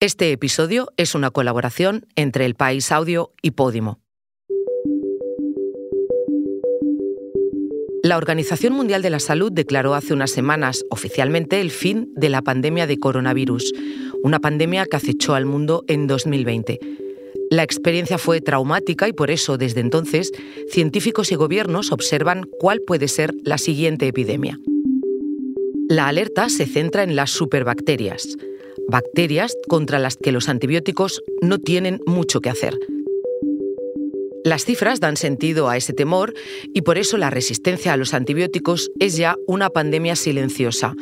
Este 0.00 0.30
episodio 0.30 0.86
es 0.96 1.16
una 1.16 1.32
colaboración 1.32 2.06
entre 2.14 2.44
El 2.44 2.54
País 2.54 2.92
Audio 2.92 3.32
y 3.42 3.50
Podimo. 3.50 3.98
La 8.04 8.16
Organización 8.16 8.74
Mundial 8.74 9.02
de 9.02 9.10
la 9.10 9.18
Salud 9.18 9.50
declaró 9.50 9.94
hace 9.94 10.14
unas 10.14 10.30
semanas 10.30 10.84
oficialmente 10.88 11.60
el 11.60 11.72
fin 11.72 12.12
de 12.14 12.28
la 12.28 12.42
pandemia 12.42 12.86
de 12.86 12.96
coronavirus, 12.96 13.72
una 14.22 14.38
pandemia 14.38 14.86
que 14.86 14.96
acechó 14.96 15.34
al 15.34 15.46
mundo 15.46 15.82
en 15.88 16.06
2020. 16.06 16.78
La 17.50 17.64
experiencia 17.64 18.18
fue 18.18 18.40
traumática 18.40 19.08
y 19.08 19.12
por 19.12 19.32
eso 19.32 19.58
desde 19.58 19.80
entonces 19.80 20.30
científicos 20.70 21.32
y 21.32 21.34
gobiernos 21.34 21.90
observan 21.90 22.46
cuál 22.60 22.82
puede 22.86 23.08
ser 23.08 23.34
la 23.42 23.58
siguiente 23.58 24.06
epidemia. 24.06 24.60
La 25.88 26.06
alerta 26.06 26.50
se 26.50 26.66
centra 26.66 27.02
en 27.02 27.16
las 27.16 27.30
superbacterias, 27.30 28.36
bacterias 28.88 29.54
contra 29.68 29.98
las 29.98 30.16
que 30.16 30.32
los 30.32 30.48
antibióticos 30.48 31.22
no 31.42 31.58
tienen 31.58 32.00
mucho 32.06 32.40
que 32.40 32.50
hacer. 32.50 32.78
Las 34.44 34.64
cifras 34.64 34.98
dan 34.98 35.16
sentido 35.16 35.68
a 35.68 35.76
ese 35.76 35.92
temor 35.92 36.32
y 36.72 36.82
por 36.82 36.96
eso 36.96 37.18
la 37.18 37.28
resistencia 37.28 37.92
a 37.92 37.96
los 37.96 38.14
antibióticos 38.14 38.90
es 38.98 39.16
ya 39.16 39.36
una 39.46 39.68
pandemia 39.68 40.16
silenciosa. 40.16 40.94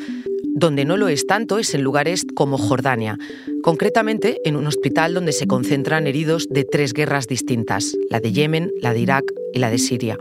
Donde 0.59 0.85
no 0.85 0.97
lo 0.97 1.09
es 1.09 1.27
tanto 1.27 1.59
es 1.59 1.75
en 1.75 1.83
lugares 1.83 2.25
como 2.35 2.59
Jordania, 2.59 3.19
concretamente 3.63 4.41
en 4.45 4.57
un 4.57 4.66
hospital 4.66 5.15
donde 5.15 5.33
se 5.33 5.47
concentran 5.47 6.07
heridos 6.07 6.49
de 6.51 6.65
tres 6.65 6.93
guerras 6.93 7.29
distintas, 7.29 7.95
la 8.11 8.21
de 8.21 8.33
Yemen, 8.33 8.73
la 8.80 8.95
de 8.95 9.01
Irak 9.01 9.25
y 9.53 9.59
la 9.59 9.71
de 9.71 9.79
Siria. 9.79 10.19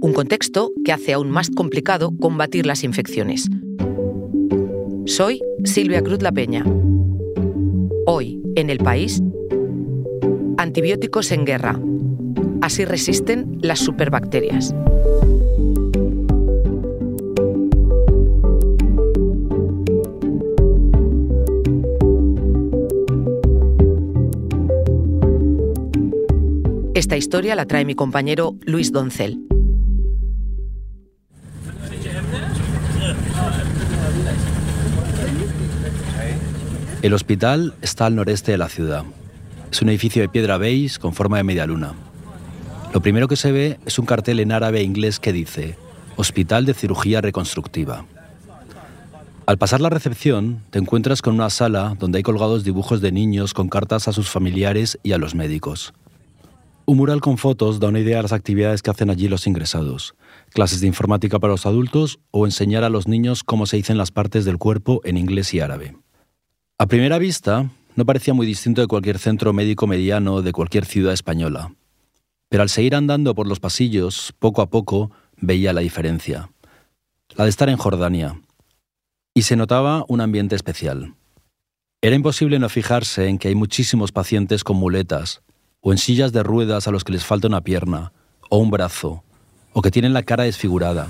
Un 0.00 0.12
contexto 0.12 0.72
que 0.84 0.92
hace 0.92 1.12
aún 1.12 1.30
más 1.30 1.48
complicado 1.48 2.12
combatir 2.20 2.66
las 2.66 2.84
infecciones. 2.84 3.46
Soy 5.06 5.40
Silvia 5.66 6.00
Cruz 6.00 6.22
La 6.22 6.30
Peña. 6.32 6.64
Hoy, 8.06 8.40
en 8.54 8.70
el 8.70 8.78
país, 8.78 9.20
antibióticos 10.56 11.32
en 11.32 11.44
guerra. 11.44 11.80
Así 12.60 12.84
resisten 12.84 13.58
las 13.60 13.80
superbacterias. 13.80 14.74
Esta 26.94 27.16
historia 27.16 27.56
la 27.56 27.66
trae 27.66 27.84
mi 27.84 27.94
compañero 27.94 28.56
Luis 28.64 28.92
Doncel. 28.92 29.55
El 37.02 37.12
hospital 37.12 37.74
está 37.82 38.06
al 38.06 38.16
noreste 38.16 38.52
de 38.52 38.58
la 38.58 38.68
ciudad. 38.68 39.04
Es 39.70 39.82
un 39.82 39.90
edificio 39.90 40.22
de 40.22 40.28
piedra 40.28 40.56
beige 40.56 40.98
con 40.98 41.12
forma 41.12 41.36
de 41.36 41.44
media 41.44 41.66
luna. 41.66 41.92
Lo 42.94 43.02
primero 43.02 43.28
que 43.28 43.36
se 43.36 43.52
ve 43.52 43.78
es 43.84 43.98
un 43.98 44.06
cartel 44.06 44.40
en 44.40 44.50
árabe 44.50 44.80
e 44.80 44.84
inglés 44.84 45.20
que 45.20 45.32
dice 45.32 45.76
Hospital 46.16 46.64
de 46.64 46.72
Cirugía 46.72 47.20
Reconstructiva. 47.20 48.06
Al 49.44 49.58
pasar 49.58 49.80
la 49.80 49.90
recepción, 49.90 50.62
te 50.70 50.78
encuentras 50.78 51.20
con 51.20 51.34
una 51.34 51.50
sala 51.50 51.94
donde 51.98 52.16
hay 52.16 52.22
colgados 52.22 52.64
dibujos 52.64 53.00
de 53.02 53.12
niños 53.12 53.52
con 53.52 53.68
cartas 53.68 54.08
a 54.08 54.12
sus 54.12 54.30
familiares 54.30 54.98
y 55.02 55.12
a 55.12 55.18
los 55.18 55.34
médicos. 55.34 55.92
Un 56.86 56.96
mural 56.96 57.20
con 57.20 57.36
fotos 57.36 57.78
da 57.78 57.88
una 57.88 58.00
idea 58.00 58.16
de 58.16 58.22
las 58.22 58.32
actividades 58.32 58.80
que 58.80 58.90
hacen 58.90 59.10
allí 59.10 59.28
los 59.28 59.46
ingresados. 59.46 60.14
Clases 60.50 60.80
de 60.80 60.86
informática 60.86 61.38
para 61.38 61.52
los 61.52 61.66
adultos 61.66 62.20
o 62.30 62.46
enseñar 62.46 62.84
a 62.84 62.88
los 62.88 63.06
niños 63.06 63.44
cómo 63.44 63.66
se 63.66 63.76
dicen 63.76 63.98
las 63.98 64.10
partes 64.10 64.44
del 64.44 64.56
cuerpo 64.56 65.00
en 65.04 65.18
inglés 65.18 65.52
y 65.52 65.60
árabe. 65.60 65.96
A 66.78 66.88
primera 66.88 67.18
vista, 67.18 67.70
no 67.94 68.04
parecía 68.04 68.34
muy 68.34 68.46
distinto 68.46 68.82
de 68.82 68.86
cualquier 68.86 69.18
centro 69.18 69.54
médico 69.54 69.86
mediano 69.86 70.42
de 70.42 70.52
cualquier 70.52 70.84
ciudad 70.84 71.14
española. 71.14 71.74
Pero 72.50 72.62
al 72.62 72.68
seguir 72.68 72.94
andando 72.94 73.34
por 73.34 73.46
los 73.46 73.60
pasillos, 73.60 74.34
poco 74.38 74.60
a 74.60 74.68
poco 74.68 75.10
veía 75.38 75.72
la 75.72 75.80
diferencia. 75.80 76.50
La 77.34 77.44
de 77.44 77.50
estar 77.50 77.70
en 77.70 77.78
Jordania. 77.78 78.42
Y 79.32 79.42
se 79.42 79.56
notaba 79.56 80.04
un 80.08 80.20
ambiente 80.20 80.54
especial. 80.54 81.14
Era 82.02 82.14
imposible 82.14 82.58
no 82.58 82.68
fijarse 82.68 83.26
en 83.26 83.38
que 83.38 83.48
hay 83.48 83.54
muchísimos 83.54 84.12
pacientes 84.12 84.62
con 84.62 84.76
muletas, 84.76 85.40
o 85.80 85.92
en 85.92 85.98
sillas 85.98 86.32
de 86.32 86.42
ruedas 86.42 86.86
a 86.86 86.90
los 86.90 87.04
que 87.04 87.12
les 87.12 87.24
falta 87.24 87.48
una 87.48 87.62
pierna, 87.62 88.12
o 88.50 88.58
un 88.58 88.70
brazo, 88.70 89.24
o 89.72 89.80
que 89.80 89.90
tienen 89.90 90.12
la 90.12 90.24
cara 90.24 90.44
desfigurada. 90.44 91.08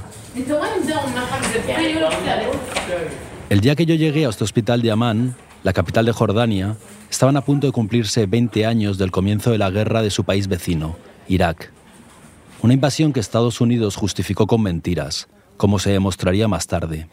El 3.50 3.60
día 3.60 3.74
que 3.74 3.86
yo 3.86 3.96
llegué 3.96 4.26
a 4.26 4.28
este 4.28 4.44
hospital 4.44 4.80
de 4.80 4.92
Amán, 4.92 5.36
la 5.66 5.72
capital 5.72 6.06
de 6.06 6.12
Jordania, 6.12 6.76
estaban 7.10 7.36
a 7.36 7.40
punto 7.40 7.66
de 7.66 7.72
cumplirse 7.72 8.26
20 8.26 8.66
años 8.66 8.98
del 8.98 9.10
comienzo 9.10 9.50
de 9.50 9.58
la 9.58 9.68
guerra 9.68 10.00
de 10.00 10.10
su 10.12 10.22
país 10.22 10.46
vecino, 10.46 10.94
Irak. 11.26 11.72
Una 12.62 12.74
invasión 12.74 13.12
que 13.12 13.18
Estados 13.18 13.60
Unidos 13.60 13.96
justificó 13.96 14.46
con 14.46 14.62
mentiras, 14.62 15.26
como 15.56 15.80
se 15.80 15.90
demostraría 15.90 16.46
más 16.46 16.68
tarde. 16.68 17.08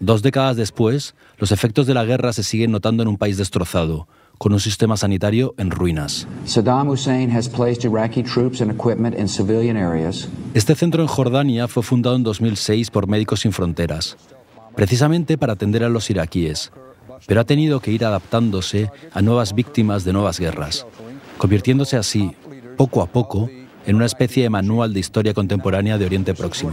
Dos 0.00 0.20
décadas 0.20 0.58
después, 0.58 1.14
los 1.38 1.50
efectos 1.50 1.86
de 1.86 1.94
la 1.94 2.04
guerra 2.04 2.34
se 2.34 2.42
siguen 2.42 2.72
notando 2.72 3.02
en 3.02 3.08
un 3.08 3.16
país 3.16 3.38
destrozado, 3.38 4.06
con 4.36 4.52
un 4.52 4.60
sistema 4.60 4.98
sanitario 4.98 5.54
en 5.56 5.70
ruinas. 5.70 6.28
Saddam 6.44 6.90
Hussein 6.90 7.34
has 7.34 7.48
placed 7.48 7.86
Iraqi 7.86 8.22
troops 8.22 8.60
and 8.60 8.70
equipment 8.70 9.18
in 9.18 9.30
civilian 9.30 9.78
areas. 9.78 10.28
Este 10.52 10.74
centro 10.74 11.00
en 11.00 11.08
Jordania 11.08 11.68
fue 11.68 11.82
fundado 11.82 12.16
en 12.16 12.22
2006 12.22 12.90
por 12.90 13.06
Médicos 13.08 13.40
Sin 13.40 13.52
Fronteras, 13.52 14.18
precisamente 14.76 15.38
para 15.38 15.54
atender 15.54 15.82
a 15.84 15.88
los 15.88 16.10
iraquíes, 16.10 16.70
pero 17.26 17.40
ha 17.40 17.44
tenido 17.44 17.80
que 17.80 17.90
ir 17.90 18.04
adaptándose 18.04 18.90
a 19.12 19.22
nuevas 19.22 19.54
víctimas 19.54 20.04
de 20.04 20.12
nuevas 20.12 20.38
guerras, 20.38 20.86
convirtiéndose 21.38 21.96
así, 21.96 22.32
poco 22.76 23.02
a 23.02 23.06
poco, 23.06 23.48
en 23.86 23.96
una 23.96 24.06
especie 24.06 24.42
de 24.42 24.50
manual 24.50 24.94
de 24.94 25.00
historia 25.00 25.34
contemporánea 25.34 25.98
de 25.98 26.06
Oriente 26.06 26.34
Próximo. 26.34 26.72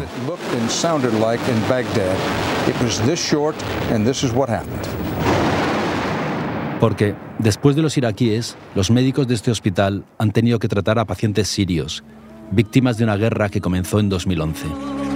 Porque, 6.80 7.16
después 7.38 7.76
de 7.76 7.82
los 7.82 7.98
iraquíes, 7.98 8.58
los 8.74 8.90
médicos 8.90 9.28
de 9.28 9.36
este 9.36 9.52
hospital 9.52 10.04
han 10.18 10.32
tenido 10.32 10.58
que 10.58 10.68
tratar 10.68 10.98
a 11.00 11.06
pacientes 11.06 11.48
sirios, 11.48 12.04
víctimas 12.50 12.98
de 12.98 13.04
una 13.04 13.18
guerra 13.18 13.50
que 13.50 13.62
comenzó 13.62 14.00
en 14.00 14.10
2011. 14.10 15.11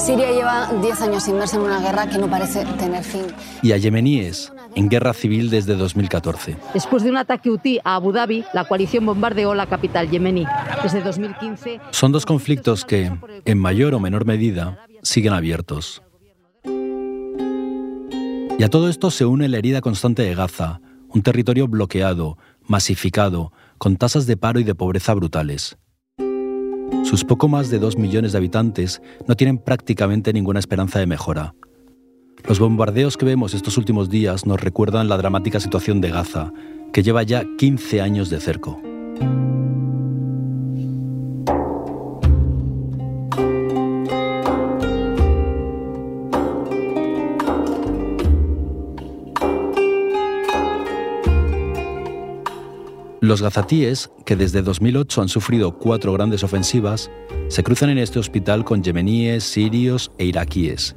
Siria 0.00 0.32
lleva 0.32 0.72
10 0.80 1.02
años 1.02 1.28
inmersa 1.28 1.56
en 1.56 1.62
una 1.62 1.78
guerra 1.78 2.08
que 2.08 2.16
no 2.16 2.28
parece 2.28 2.64
tener 2.78 3.04
fin. 3.04 3.26
Y 3.62 3.72
a 3.72 3.76
yemeníes, 3.76 4.50
en 4.74 4.88
guerra 4.88 5.12
civil 5.12 5.50
desde 5.50 5.76
2014. 5.76 6.56
Después 6.72 7.02
de 7.02 7.10
un 7.10 7.18
ataque 7.18 7.50
UTI 7.50 7.80
a 7.84 7.96
Abu 7.96 8.10
Dhabi, 8.10 8.44
la 8.54 8.64
coalición 8.64 9.04
bombardeó 9.04 9.54
la 9.54 9.66
capital 9.66 10.08
yemení. 10.08 10.46
Desde 10.82 11.02
2015... 11.02 11.80
Son 11.90 12.12
dos 12.12 12.24
conflictos 12.24 12.86
que, 12.86 13.12
en 13.44 13.58
mayor 13.58 13.94
o 13.94 14.00
menor 14.00 14.24
medida, 14.24 14.86
siguen 15.02 15.34
abiertos. 15.34 16.02
Y 18.58 18.62
a 18.62 18.68
todo 18.70 18.88
esto 18.88 19.10
se 19.10 19.26
une 19.26 19.48
la 19.48 19.58
herida 19.58 19.82
constante 19.82 20.22
de 20.22 20.34
Gaza, 20.34 20.80
un 21.08 21.22
territorio 21.22 21.68
bloqueado, 21.68 22.38
masificado, 22.66 23.52
con 23.76 23.96
tasas 23.96 24.26
de 24.26 24.38
paro 24.38 24.60
y 24.60 24.64
de 24.64 24.74
pobreza 24.74 25.12
brutales. 25.12 25.76
Sus 27.10 27.24
poco 27.24 27.48
más 27.48 27.70
de 27.70 27.80
dos 27.80 27.98
millones 27.98 28.30
de 28.30 28.38
habitantes 28.38 29.02
no 29.26 29.34
tienen 29.34 29.58
prácticamente 29.58 30.32
ninguna 30.32 30.60
esperanza 30.60 31.00
de 31.00 31.08
mejora. 31.08 31.56
Los 32.48 32.60
bombardeos 32.60 33.16
que 33.16 33.26
vemos 33.26 33.52
estos 33.52 33.76
últimos 33.78 34.10
días 34.10 34.46
nos 34.46 34.60
recuerdan 34.60 35.08
la 35.08 35.16
dramática 35.16 35.58
situación 35.58 36.00
de 36.00 36.10
Gaza, 36.10 36.52
que 36.92 37.02
lleva 37.02 37.24
ya 37.24 37.42
15 37.58 38.00
años 38.00 38.30
de 38.30 38.38
cerco. 38.38 38.80
Los 53.22 53.42
gazatíes, 53.42 54.10
que 54.24 54.34
desde 54.34 54.62
2008 54.62 55.20
han 55.20 55.28
sufrido 55.28 55.76
cuatro 55.76 56.14
grandes 56.14 56.42
ofensivas, 56.42 57.10
se 57.48 57.62
cruzan 57.62 57.90
en 57.90 57.98
este 57.98 58.18
hospital 58.18 58.64
con 58.64 58.82
yemeníes, 58.82 59.44
sirios 59.44 60.10
e 60.16 60.24
iraquíes. 60.24 60.96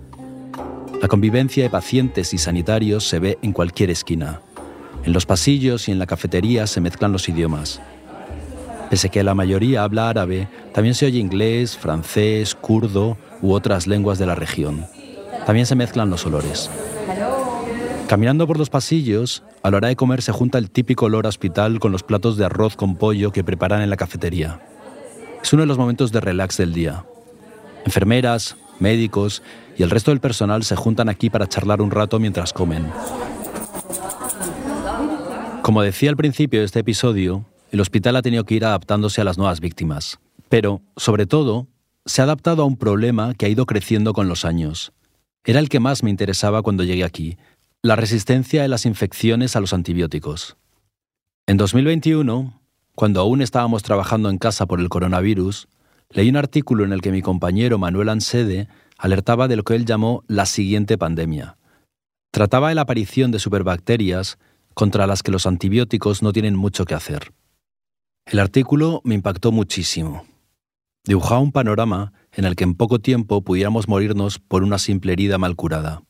La 1.01 1.09
convivencia 1.09 1.63
de 1.63 1.69
pacientes 1.69 2.33
y 2.33 2.37
sanitarios 2.37 3.05
se 3.09 3.19
ve 3.19 3.37
en 3.41 3.51
cualquier 3.51 3.89
esquina. 3.89 4.39
En 5.03 5.11
los 5.11 5.25
pasillos 5.25 5.89
y 5.89 5.91
en 5.91 5.99
la 5.99 6.05
cafetería 6.05 6.65
se 6.65 6.79
mezclan 6.79 7.11
los 7.11 7.27
idiomas. 7.27 7.81
Pese 8.89 9.09
que 9.09 9.21
la 9.21 9.35
mayoría 9.35 9.83
habla 9.83 10.07
árabe, 10.07 10.47
también 10.73 10.95
se 10.95 11.07
oye 11.07 11.19
inglés, 11.19 11.77
francés, 11.77 12.55
kurdo 12.55 13.17
u 13.41 13.51
otras 13.51 13.85
lenguas 13.85 14.17
de 14.17 14.27
la 14.27 14.35
región. 14.35 14.85
También 15.45 15.65
se 15.65 15.75
mezclan 15.75 16.09
los 16.09 16.25
olores. 16.25 16.69
Caminando 18.07 18.47
por 18.47 18.57
los 18.57 18.69
pasillos, 18.69 19.43
a 19.63 19.71
la 19.71 19.77
hora 19.77 19.87
de 19.87 19.95
comer 19.95 20.21
se 20.21 20.33
junta 20.33 20.57
el 20.57 20.69
típico 20.69 21.05
olor 21.05 21.25
hospital 21.25 21.79
con 21.79 21.93
los 21.93 22.03
platos 22.03 22.35
de 22.35 22.45
arroz 22.45 22.75
con 22.75 22.97
pollo 22.97 23.31
que 23.31 23.45
preparan 23.45 23.81
en 23.81 23.89
la 23.89 23.95
cafetería. 23.95 24.59
Es 25.41 25.53
uno 25.53 25.63
de 25.63 25.67
los 25.67 25.77
momentos 25.77 26.11
de 26.11 26.19
relax 26.19 26.57
del 26.57 26.73
día. 26.73 27.05
Enfermeras, 27.85 28.57
médicos 28.79 29.41
y 29.77 29.83
el 29.83 29.89
resto 29.89 30.11
del 30.11 30.19
personal 30.19 30.63
se 30.63 30.75
juntan 30.75 31.07
aquí 31.07 31.29
para 31.29 31.47
charlar 31.47 31.81
un 31.81 31.91
rato 31.91 32.19
mientras 32.19 32.51
comen. 32.51 32.91
Como 35.61 35.81
decía 35.81 36.09
al 36.09 36.17
principio 36.17 36.59
de 36.59 36.65
este 36.65 36.79
episodio, 36.79 37.45
el 37.71 37.79
hospital 37.79 38.17
ha 38.17 38.21
tenido 38.21 38.43
que 38.43 38.55
ir 38.55 38.65
adaptándose 38.65 39.21
a 39.21 39.23
las 39.23 39.37
nuevas 39.37 39.61
víctimas. 39.61 40.19
Pero, 40.49 40.81
sobre 40.97 41.25
todo, 41.25 41.67
se 42.05 42.21
ha 42.21 42.25
adaptado 42.25 42.63
a 42.63 42.65
un 42.65 42.75
problema 42.75 43.33
que 43.33 43.45
ha 43.45 43.49
ido 43.49 43.65
creciendo 43.65 44.11
con 44.11 44.27
los 44.27 44.43
años. 44.43 44.91
Era 45.45 45.61
el 45.61 45.69
que 45.69 45.79
más 45.79 46.03
me 46.03 46.09
interesaba 46.09 46.61
cuando 46.61 46.83
llegué 46.83 47.05
aquí, 47.05 47.37
la 47.85 47.97
resistencia 47.97 48.61
de 48.61 48.69
las 48.69 48.85
infecciones 48.85 49.57
a 49.57 49.59
los 49.59 49.73
antibióticos. 49.73 50.55
En 51.45 51.57
2021, 51.57 52.61
cuando 52.95 53.19
aún 53.19 53.41
estábamos 53.41 53.83
trabajando 53.83 54.29
en 54.29 54.37
casa 54.37 54.65
por 54.67 54.79
el 54.79 54.87
coronavirus, 54.87 55.67
leí 56.09 56.29
un 56.29 56.37
artículo 56.37 56.85
en 56.85 56.93
el 56.93 57.01
que 57.01 57.11
mi 57.11 57.21
compañero 57.21 57.77
Manuel 57.77 58.07
Ansede 58.07 58.69
alertaba 58.97 59.49
de 59.49 59.57
lo 59.57 59.63
que 59.63 59.75
él 59.75 59.85
llamó 59.85 60.23
la 60.27 60.45
siguiente 60.45 60.97
pandemia. 60.97 61.57
Trataba 62.31 62.69
de 62.69 62.75
la 62.75 62.83
aparición 62.83 63.31
de 63.31 63.39
superbacterias 63.39 64.37
contra 64.73 65.05
las 65.05 65.21
que 65.21 65.31
los 65.31 65.45
antibióticos 65.45 66.23
no 66.23 66.31
tienen 66.31 66.55
mucho 66.55 66.85
que 66.85 66.95
hacer. 66.95 67.33
El 68.25 68.39
artículo 68.39 69.01
me 69.03 69.15
impactó 69.15 69.51
muchísimo. 69.51 70.25
Dibujaba 71.03 71.41
un 71.41 71.51
panorama 71.51 72.13
en 72.31 72.45
el 72.45 72.55
que 72.55 72.63
en 72.63 72.75
poco 72.75 72.99
tiempo 72.99 73.41
pudiéramos 73.41 73.89
morirnos 73.89 74.39
por 74.39 74.63
una 74.63 74.79
simple 74.79 75.11
herida 75.11 75.37
mal 75.37 75.57
curada. 75.57 76.01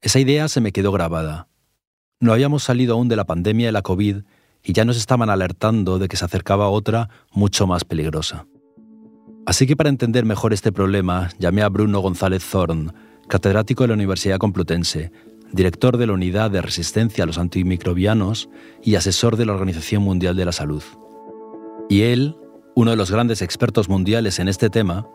Esa 0.00 0.20
idea 0.20 0.46
se 0.48 0.60
me 0.60 0.70
quedó 0.70 0.92
grabada. 0.92 1.48
No 2.20 2.32
habíamos 2.32 2.62
salido 2.62 2.94
aún 2.94 3.08
de 3.08 3.16
la 3.16 3.24
pandemia 3.24 3.66
de 3.66 3.72
la 3.72 3.82
COVID 3.82 4.18
y 4.62 4.72
ya 4.72 4.84
nos 4.84 4.96
estaban 4.96 5.28
alertando 5.28 5.98
de 5.98 6.06
que 6.06 6.16
se 6.16 6.24
acercaba 6.24 6.68
otra 6.68 7.08
mucho 7.32 7.66
más 7.66 7.84
peligrosa. 7.84 8.46
Así 9.44 9.66
que 9.66 9.76
para 9.76 9.88
entender 9.88 10.24
mejor 10.24 10.52
este 10.52 10.70
problema, 10.70 11.30
llamé 11.38 11.62
a 11.62 11.68
Bruno 11.68 11.98
González 12.00 12.44
Zorn, 12.44 12.92
catedrático 13.28 13.82
de 13.82 13.88
la 13.88 13.94
Universidad 13.94 14.38
Complutense, 14.38 15.10
director 15.52 15.96
de 15.96 16.06
la 16.06 16.12
Unidad 16.12 16.50
de 16.50 16.62
Resistencia 16.62 17.24
a 17.24 17.26
los 17.26 17.38
Antimicrobianos 17.38 18.48
y 18.84 18.94
asesor 18.94 19.36
de 19.36 19.46
la 19.46 19.54
Organización 19.54 20.02
Mundial 20.04 20.36
de 20.36 20.44
la 20.44 20.52
Salud. 20.52 20.82
Y 21.88 22.02
él, 22.02 22.36
uno 22.76 22.92
de 22.92 22.96
los 22.96 23.10
grandes 23.10 23.42
expertos 23.42 23.88
mundiales 23.88 24.38
en 24.38 24.46
este 24.46 24.70
tema, 24.70 25.08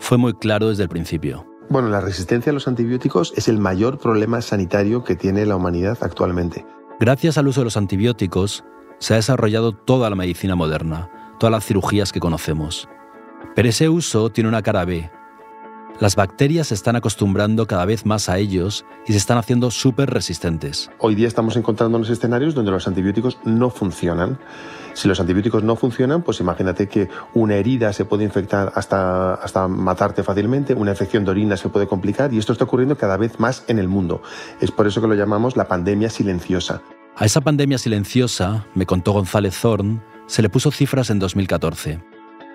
fue 0.00 0.18
muy 0.18 0.32
claro 0.34 0.70
desde 0.70 0.82
el 0.82 0.88
principio. 0.88 1.46
Bueno, 1.68 1.88
la 1.88 2.00
resistencia 2.00 2.50
a 2.50 2.52
los 2.52 2.68
antibióticos 2.68 3.32
es 3.36 3.48
el 3.48 3.58
mayor 3.58 3.98
problema 3.98 4.40
sanitario 4.42 5.02
que 5.02 5.16
tiene 5.16 5.46
la 5.46 5.56
humanidad 5.56 5.98
actualmente. 6.02 6.66
Gracias 7.00 7.38
al 7.38 7.48
uso 7.48 7.60
de 7.60 7.64
los 7.64 7.76
antibióticos, 7.76 8.64
se 8.98 9.14
ha 9.14 9.16
desarrollado 9.16 9.72
toda 9.72 10.10
la 10.10 10.16
medicina 10.16 10.54
moderna, 10.54 11.10
todas 11.38 11.50
las 11.50 11.64
cirugías 11.64 12.12
que 12.12 12.20
conocemos. 12.20 12.88
Pero 13.54 13.68
ese 13.68 13.88
uso 13.88 14.30
tiene 14.30 14.48
una 14.48 14.62
cara 14.62 14.84
B, 14.84 15.10
las 16.00 16.16
bacterias 16.16 16.68
se 16.68 16.74
están 16.74 16.96
acostumbrando 16.96 17.66
cada 17.66 17.84
vez 17.84 18.04
más 18.04 18.28
a 18.28 18.38
ellos 18.38 18.84
y 19.06 19.12
se 19.12 19.18
están 19.18 19.38
haciendo 19.38 19.70
súper 19.70 20.10
resistentes. 20.10 20.90
Hoy 20.98 21.14
día 21.14 21.28
estamos 21.28 21.56
encontrándonos 21.56 22.10
escenarios 22.10 22.54
donde 22.54 22.72
los 22.72 22.88
antibióticos 22.88 23.38
no 23.44 23.70
funcionan. 23.70 24.38
Si 24.94 25.08
los 25.08 25.20
antibióticos 25.20 25.62
no 25.62 25.76
funcionan, 25.76 26.22
pues 26.22 26.40
imagínate 26.40 26.88
que 26.88 27.08
una 27.32 27.56
herida 27.56 27.92
se 27.92 28.04
puede 28.04 28.24
infectar 28.24 28.72
hasta, 28.74 29.34
hasta 29.34 29.68
matarte 29.68 30.22
fácilmente, 30.22 30.74
una 30.74 30.92
infección 30.92 31.24
de 31.24 31.30
orina 31.30 31.56
se 31.56 31.68
puede 31.68 31.86
complicar 31.86 32.32
y 32.32 32.38
esto 32.38 32.52
está 32.52 32.64
ocurriendo 32.64 32.96
cada 32.96 33.16
vez 33.16 33.38
más 33.38 33.64
en 33.68 33.78
el 33.78 33.88
mundo. 33.88 34.22
Es 34.60 34.70
por 34.70 34.86
eso 34.86 35.00
que 35.00 35.08
lo 35.08 35.14
llamamos 35.14 35.56
la 35.56 35.68
pandemia 35.68 36.10
silenciosa. 36.10 36.82
A 37.16 37.24
esa 37.24 37.40
pandemia 37.40 37.78
silenciosa, 37.78 38.66
me 38.74 38.86
contó 38.86 39.12
González 39.12 39.56
Zorn, 39.56 40.02
se 40.26 40.42
le 40.42 40.48
puso 40.48 40.72
cifras 40.72 41.10
en 41.10 41.20
2014. 41.20 42.00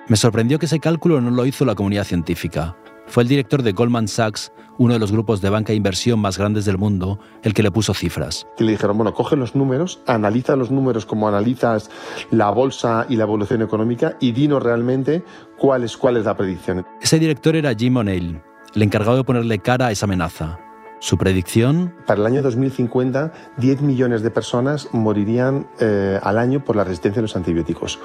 Me 0.10 0.18
sorprendió 0.18 0.58
que 0.58 0.66
ese 0.66 0.80
cálculo 0.80 1.22
no 1.22 1.30
lo 1.30 1.46
hizo 1.46 1.66
la 1.66 1.76
comunidad 1.76 2.04
científica, 2.04 2.76
fue 3.10 3.24
el 3.24 3.30
director 3.30 3.64
de 3.64 3.72
Goldman 3.72 4.08
Sachs, 4.08 4.52
uno 4.78 4.94
de 4.94 5.00
los 5.00 5.12
grupos 5.12 5.42
de 5.42 5.50
banca 5.50 5.74
de 5.74 5.78
inversión 5.78 6.20
más 6.20 6.38
grandes 6.38 6.64
del 6.66 6.78
mundo, 6.78 7.20
el 7.42 7.54
que 7.56 7.64
le 7.64 7.72
puso 7.72 7.94
cifras. 7.94 8.48
Y 8.60 8.64
le 8.64 8.72
dijeron, 8.72 8.98
bueno, 8.98 9.14
coge 9.14 9.36
los 9.36 9.56
números, 9.56 10.00
analiza 10.06 10.56
los 10.56 10.70
números 10.70 11.06
como 11.06 11.28
analizas 11.28 11.90
la 12.30 12.52
bolsa 12.52 13.08
y 13.10 13.16
la 13.16 13.24
evolución 13.24 13.64
económica 13.64 14.16
y 14.20 14.32
dinos 14.32 14.62
realmente 14.62 15.24
cuál 15.58 15.84
es, 15.84 15.98
cuál 15.98 16.18
es 16.18 16.26
la 16.26 16.38
predicción. 16.38 16.86
Ese 17.02 17.18
director 17.18 17.56
era 17.56 17.74
Jim 17.74 17.98
O'Neill, 17.98 18.42
el 18.76 18.82
encargado 18.82 19.18
de 19.18 19.24
ponerle 19.24 19.58
cara 19.60 19.88
a 19.88 19.92
esa 19.92 20.06
amenaza. 20.06 20.60
Su 21.00 21.18
predicción... 21.18 21.96
Para 22.06 22.20
el 22.20 22.28
año 22.28 22.42
2050, 22.42 23.32
10 23.58 23.82
millones 23.82 24.22
de 24.22 24.32
personas 24.32 24.90
morirían 24.92 25.66
eh, 25.80 26.20
al 26.22 26.38
año 26.38 26.64
por 26.64 26.76
la 26.76 26.84
resistencia 26.84 27.22
a 27.22 27.24
los 27.24 27.36
antibióticos. 27.38 28.00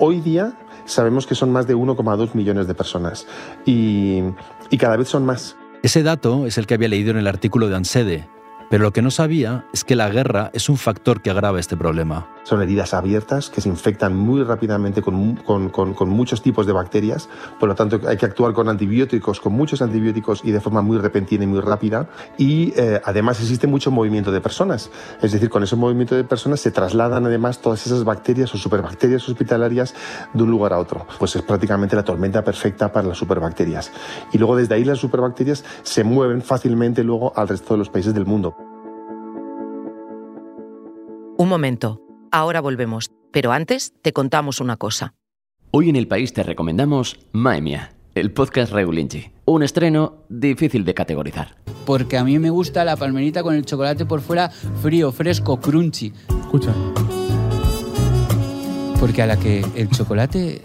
Hoy 0.00 0.20
día 0.20 0.52
sabemos 0.84 1.26
que 1.26 1.34
son 1.34 1.52
más 1.52 1.66
de 1.66 1.76
1,2 1.76 2.34
millones 2.34 2.66
de 2.66 2.74
personas 2.74 3.26
y, 3.64 4.22
y 4.70 4.78
cada 4.78 4.96
vez 4.96 5.08
son 5.08 5.24
más. 5.24 5.56
Ese 5.82 6.02
dato 6.02 6.46
es 6.46 6.58
el 6.58 6.66
que 6.66 6.74
había 6.74 6.88
leído 6.88 7.10
en 7.10 7.16
el 7.16 7.26
artículo 7.26 7.68
de 7.68 7.76
Ansede, 7.76 8.28
pero 8.70 8.84
lo 8.84 8.92
que 8.92 9.02
no 9.02 9.10
sabía 9.10 9.64
es 9.72 9.82
que 9.82 9.96
la 9.96 10.08
guerra 10.10 10.50
es 10.52 10.68
un 10.68 10.76
factor 10.76 11.22
que 11.22 11.30
agrava 11.30 11.58
este 11.58 11.76
problema. 11.76 12.28
Son 12.42 12.62
heridas 12.62 12.94
abiertas 12.94 13.50
que 13.50 13.60
se 13.60 13.68
infectan 13.68 14.16
muy 14.16 14.42
rápidamente 14.42 15.02
con, 15.02 15.40
muchos 16.08 16.42
tipos 16.42 16.66
de 16.66 16.72
bacterias, 16.72 17.28
por 17.58 17.68
lo 17.68 17.74
tanto 17.74 18.00
hay 18.06 18.16
que 18.16 18.26
actuar 18.26 18.52
con 18.52 18.68
antibióticos, 18.68 19.40
con 19.40 19.52
muchos 19.52 19.82
antibióticos 19.82 20.44
y 20.44 20.50
de 20.50 20.60
forma 20.60 20.82
muy 20.82 20.98
repentina 20.98 21.44
y 21.44 21.46
muy 21.46 21.60
rápida. 21.60 22.08
Y 22.38 22.72
eh, 22.76 23.00
además 23.04 23.40
existe 23.40 23.66
mucho 23.66 23.90
movimiento 23.90 24.32
de 24.32 24.40
personas, 24.40 24.90
es 25.20 25.32
decir, 25.32 25.50
con 25.50 25.62
ese 25.62 25.76
movimiento 25.76 26.14
de 26.14 26.24
personas 26.24 26.60
se 26.60 26.70
trasladan 26.70 27.26
además 27.26 27.60
todas 27.60 27.86
esas 27.86 28.04
bacterias 28.04 28.54
o 28.54 28.58
superbacterias 28.58 29.28
hospitalarias 29.28 29.94
de 30.32 30.42
un 30.42 30.50
lugar 30.50 30.72
a 30.72 30.78
otro. 30.78 31.06
Pues 31.18 31.36
es 31.36 31.42
prácticamente 31.42 31.96
la 31.96 32.04
tormenta 32.04 32.42
perfecta 32.42 32.92
para 32.92 33.08
las 33.08 33.18
superbacterias. 33.18 33.92
Y 34.32 34.38
luego 34.38 34.56
desde 34.56 34.74
ahí 34.74 34.84
las 34.84 34.98
superbacterias 34.98 35.64
se 35.82 36.04
mueven 36.04 36.42
fácilmente 36.42 37.04
luego 37.04 37.32
al 37.36 37.48
resto 37.48 37.74
de 37.74 37.78
los 37.78 37.90
países 37.90 38.14
del 38.14 38.26
mundo. 38.26 38.56
Un 41.36 41.48
momento, 41.48 42.02
ahora 42.30 42.60
volvemos, 42.60 43.10
pero 43.32 43.52
antes 43.52 43.92
te 44.02 44.12
contamos 44.12 44.60
una 44.60 44.76
cosa. 44.76 45.14
Hoy 45.72 45.88
en 45.88 45.96
el 45.96 46.08
país 46.08 46.32
te 46.32 46.42
recomendamos 46.42 47.18
Maemia, 47.32 47.92
el 48.14 48.32
podcast 48.32 48.72
Regulinchi. 48.72 49.30
Un 49.44 49.62
estreno 49.62 50.24
difícil 50.28 50.84
de 50.84 50.94
categorizar. 50.94 51.56
Porque 51.86 52.18
a 52.18 52.24
mí 52.24 52.38
me 52.38 52.50
gusta 52.50 52.84
la 52.84 52.96
palmerita 52.96 53.42
con 53.42 53.54
el 53.54 53.64
chocolate 53.64 54.04
por 54.06 54.20
fuera 54.20 54.48
frío, 54.48 55.12
fresco, 55.12 55.60
crunchy. 55.60 56.12
Escucha. 56.28 56.74
Porque 58.98 59.22
a 59.22 59.26
la 59.26 59.38
que 59.38 59.64
el 59.76 59.88
chocolate 59.90 60.60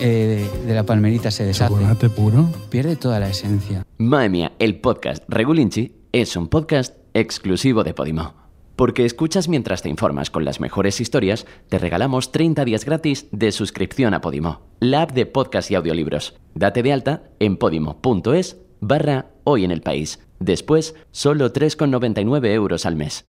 eh, 0.00 0.48
de 0.66 0.74
la 0.74 0.84
palmerita 0.84 1.30
se 1.30 1.44
deshace. 1.44 1.72
¿Chocolate 1.72 2.08
puro? 2.10 2.48
Pierde 2.68 2.96
toda 2.96 3.18
la 3.18 3.28
esencia. 3.28 3.84
Maemia, 3.98 4.52
el 4.58 4.80
podcast 4.80 5.24
Regulinchi, 5.28 5.96
es 6.12 6.36
un 6.36 6.48
podcast 6.48 6.96
exclusivo 7.14 7.82
de 7.82 7.94
Podimo. 7.94 8.39
Porque 8.80 9.04
escuchas 9.04 9.46
mientras 9.46 9.82
te 9.82 9.90
informas 9.90 10.30
con 10.30 10.46
las 10.46 10.58
mejores 10.58 11.02
historias, 11.02 11.46
te 11.68 11.78
regalamos 11.78 12.32
30 12.32 12.64
días 12.64 12.86
gratis 12.86 13.26
de 13.30 13.52
suscripción 13.52 14.14
a 14.14 14.22
Podimo, 14.22 14.62
la 14.80 15.02
app 15.02 15.10
de 15.10 15.26
podcast 15.26 15.70
y 15.70 15.74
audiolibros. 15.74 16.40
Date 16.54 16.82
de 16.82 16.90
alta 16.94 17.24
en 17.40 17.58
podimo.es 17.58 18.56
barra 18.80 19.32
hoy 19.44 19.66
en 19.66 19.70
el 19.70 19.82
país. 19.82 20.26
Después, 20.38 20.94
solo 21.10 21.52
3,99 21.52 22.46
euros 22.54 22.86
al 22.86 22.96
mes. 22.96 23.26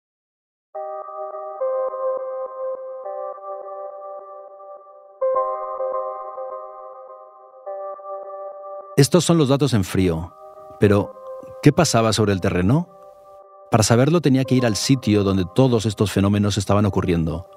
Estos 8.96 9.26
son 9.26 9.40
los 9.40 9.50
datos 9.50 9.74
en 9.74 9.84
frío. 9.84 10.32
Pero, 10.80 11.16
¿qué 11.64 11.72
pasaba 11.72 12.14
sobre 12.14 12.34
el 12.34 12.40
terreno? 12.40 12.99
Para 13.72 13.84
saberlo 13.84 14.20
tenía 14.20 14.46
que 14.46 14.56
ir 14.56 14.66
al 14.66 14.76
sitio 14.76 15.24
donde 15.24 15.46
todos 15.54 15.86
estos 15.86 16.12
fenómenos 16.12 16.58
estaban 16.58 16.86
ocurriendo. 16.86 17.48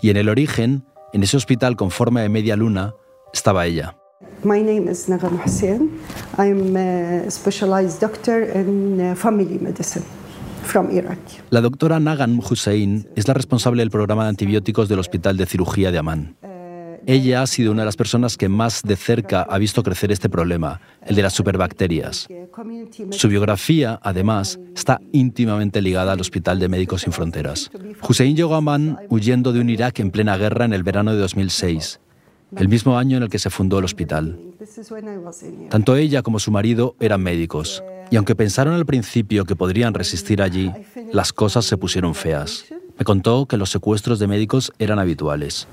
Y 0.00 0.08
en 0.08 0.16
el 0.16 0.30
origen, 0.30 0.86
en 1.12 1.22
ese 1.22 1.36
hospital 1.36 1.76
con 1.76 1.90
forma 1.90 2.22
de 2.22 2.30
media 2.30 2.56
luna, 2.56 2.94
estaba 3.32 3.66
ella. 3.66 3.94
My 4.42 4.62
name 4.62 4.90
is 4.90 5.06
Nagam 5.08 5.38
Hussein. 5.44 5.90
I'm 6.38 6.74
a 6.76 7.30
specialized 7.30 8.00
doctor 8.00 8.42
in 8.56 9.00
uh, 9.00 9.14
family 9.14 9.58
medicine 9.58 10.04
from 10.64 10.90
Iraq. 10.90 11.18
La 11.50 11.60
doctora 11.60 12.00
Nagan 12.00 12.38
Hussein 12.38 13.06
es 13.14 13.28
la 13.28 13.34
responsable 13.34 13.82
del 13.82 13.90
programa 13.90 14.24
de 14.24 14.30
antibióticos 14.30 14.88
del 14.88 14.98
Hospital 14.98 15.36
de 15.36 15.44
Cirugía 15.44 15.90
de 15.90 15.98
Amán. 15.98 16.36
Ella 17.06 17.42
ha 17.42 17.46
sido 17.46 17.72
una 17.72 17.82
de 17.82 17.86
las 17.86 17.96
personas 17.96 18.36
que 18.36 18.48
más 18.48 18.82
de 18.82 18.96
cerca 18.96 19.42
ha 19.42 19.58
visto 19.58 19.82
crecer 19.82 20.10
este 20.12 20.28
problema, 20.28 20.80
el 21.04 21.14
de 21.14 21.22
las 21.22 21.32
superbacterias. 21.32 22.28
Su 23.10 23.28
biografía, 23.28 23.98
además, 24.02 24.58
está 24.74 25.00
íntimamente 25.12 25.82
ligada 25.82 26.12
al 26.12 26.20
Hospital 26.20 26.58
de 26.58 26.68
Médicos 26.68 27.02
Sin 27.02 27.12
Fronteras. 27.12 27.70
Hussein 28.08 28.36
llegó 28.36 28.54
a 28.54 28.58
Amman 28.58 28.98
huyendo 29.08 29.52
de 29.52 29.60
un 29.60 29.70
Irak 29.70 30.00
en 30.00 30.10
plena 30.10 30.36
guerra 30.36 30.64
en 30.64 30.72
el 30.72 30.82
verano 30.82 31.12
de 31.12 31.18
2006, 31.18 32.00
el 32.56 32.68
mismo 32.68 32.96
año 32.98 33.16
en 33.16 33.24
el 33.24 33.28
que 33.28 33.38
se 33.38 33.50
fundó 33.50 33.78
el 33.78 33.84
hospital. 33.84 34.38
Tanto 35.68 35.96
ella 35.96 36.22
como 36.22 36.38
su 36.38 36.50
marido 36.50 36.96
eran 37.00 37.22
médicos, 37.22 37.82
y 38.10 38.16
aunque 38.16 38.34
pensaron 38.34 38.74
al 38.74 38.86
principio 38.86 39.44
que 39.44 39.56
podrían 39.56 39.94
resistir 39.94 40.40
allí, 40.40 40.70
las 41.12 41.32
cosas 41.32 41.64
se 41.64 41.76
pusieron 41.76 42.14
feas. 42.14 42.64
Me 42.98 43.04
contó 43.04 43.46
que 43.46 43.56
los 43.56 43.70
secuestros 43.70 44.18
de 44.18 44.28
médicos 44.28 44.72
eran 44.78 44.98
habituales. 44.98 45.66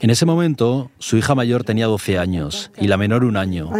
En 0.00 0.10
ese 0.10 0.24
momento, 0.24 0.90
su 0.98 1.16
hija 1.16 1.34
mayor 1.34 1.64
tenía 1.64 1.86
12 1.86 2.18
años 2.18 2.70
y 2.80 2.86
la 2.86 2.96
menor 2.96 3.24
un 3.24 3.36
año. 3.36 3.70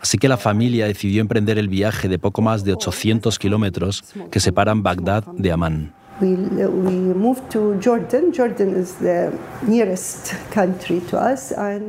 Así 0.00 0.18
que 0.18 0.28
la 0.28 0.36
familia 0.36 0.86
decidió 0.86 1.20
emprender 1.20 1.58
el 1.58 1.68
viaje 1.68 2.08
de 2.08 2.18
poco 2.18 2.42
más 2.42 2.62
de 2.64 2.74
800 2.74 3.38
kilómetros 3.38 4.04
que 4.30 4.40
separan 4.40 4.82
Bagdad 4.82 5.24
de 5.24 5.52
Amán. 5.52 5.94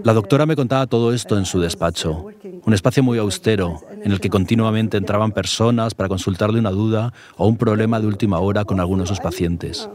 La 0.03 0.13
doctora 0.13 0.45
me 0.45 0.55
contaba 0.55 0.87
todo 0.87 1.13
esto 1.13 1.37
en 1.37 1.45
su 1.45 1.59
despacho, 1.59 2.25
un 2.63 2.73
espacio 2.73 3.03
muy 3.03 3.19
austero 3.19 3.81
en 4.03 4.11
el 4.11 4.19
que 4.19 4.29
continuamente 4.29 4.97
entraban 4.97 5.31
personas 5.31 5.93
para 5.93 6.09
consultarle 6.09 6.59
una 6.59 6.71
duda 6.71 7.13
o 7.37 7.47
un 7.47 7.57
problema 7.57 7.99
de 7.99 8.07
última 8.07 8.39
hora 8.39 8.65
con 8.65 8.79
algunos 8.79 9.09
de 9.09 9.15
sus 9.15 9.19
pacientes. 9.19 9.89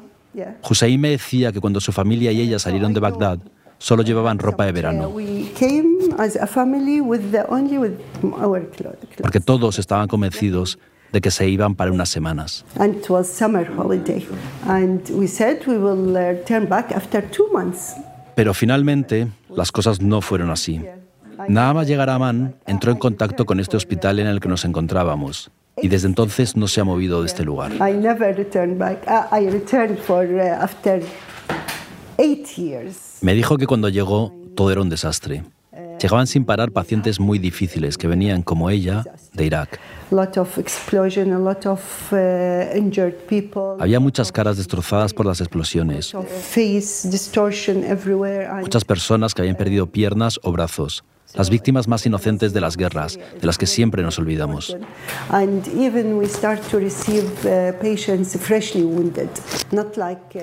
Hussein 0.69 1.01
me 1.01 1.11
decía 1.11 1.51
que 1.51 1.61
cuando 1.61 1.81
su 1.81 1.91
familia 1.91 2.31
y 2.31 2.41
ella 2.41 2.59
salieron 2.61 2.95
de 2.95 3.01
Bagdad, 3.01 3.41
solo 3.79 4.03
llevaban 4.03 4.39
ropa 4.39 4.65
de 4.67 4.73
verano. 4.73 5.11
Porque 9.23 9.41
todos 9.41 9.79
estaban 9.79 10.07
convencidos 10.07 10.79
de 11.13 11.21
que 11.21 11.31
se 11.31 11.49
iban 11.49 11.75
para 11.75 11.93
unas 11.93 12.09
semanas. 12.09 12.65
Pero 18.35 18.55
finalmente 18.55 19.29
las 19.49 19.73
cosas 19.73 20.01
no 20.01 20.21
fueron 20.21 20.51
así. 20.51 20.81
Nada 21.49 21.75
más 21.75 21.87
llegar 21.87 22.11
a 22.11 22.15
Amman, 22.15 22.55
entró 22.67 22.93
en 22.93 22.99
contacto 22.99 23.47
con 23.47 23.61
este 23.61 23.77
hospital 23.77 24.19
en 24.19 24.27
el 24.27 24.41
que 24.41 24.49
nos 24.49 24.65
encontrábamos 24.65 25.51
y 25.83 25.89
desde 25.89 26.07
entonces 26.07 26.57
no 26.57 26.69
se 26.69 26.81
ha 26.81 26.85
movido 26.85 27.21
de 27.21 27.27
este 27.27 27.45
lugar. 27.45 27.73
Me 33.23 33.35
dijo 33.35 33.57
que 33.57 33.67
cuando 33.67 33.89
llegó 33.89 34.35
todo 34.55 34.71
era 34.71 34.81
un 34.83 34.91
desastre. 34.91 35.45
Llegaban 36.01 36.27
sin 36.27 36.45
parar 36.45 36.73
pacientes 36.73 37.21
muy 37.21 37.39
difíciles 37.39 37.99
que 37.99 38.07
venían, 38.07 38.43
como 38.43 38.71
ella, 38.71 39.05
de 39.35 39.45
Irak. 39.45 39.79
Había 43.79 44.01
muchas 44.01 44.33
caras 44.33 44.57
destrozadas 44.57 45.13
por 45.13 45.27
las 45.27 45.41
explosiones. 45.41 46.15
Muchas 48.61 48.85
personas 48.85 49.35
que 49.35 49.43
habían 49.43 49.57
perdido 49.57 49.87
piernas 49.87 50.41
o 50.43 50.53
brazos 50.53 51.05
las 51.35 51.51
víctimas 51.51 51.89
más 51.89 52.05
inocentes 52.07 52.53
de 52.53 52.61
las 52.61 52.77
guerras, 52.77 53.19
de 53.19 53.47
las 53.47 53.59
que 53.59 53.67
siempre 53.67 54.03
nos 54.03 54.19
olvidamos. 54.19 54.77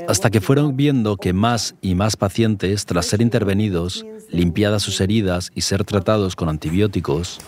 Hasta 0.08 0.29
que 0.29 0.41
fueron 0.41 0.77
viendo 0.77 1.17
que 1.17 1.34
más 1.34 1.75
y 1.82 1.96
más 1.96 2.15
pacientes, 2.15 2.86
tras 2.86 3.06
ser 3.06 3.22
intervenidos, 3.22 4.06
limpiadas 4.29 4.84
sus 4.84 5.00
heridas 5.01 5.51
y 5.56 5.62
ser 5.62 5.84
tratados 5.84 6.36
con 6.36 6.50
antibióticos, 6.50 7.39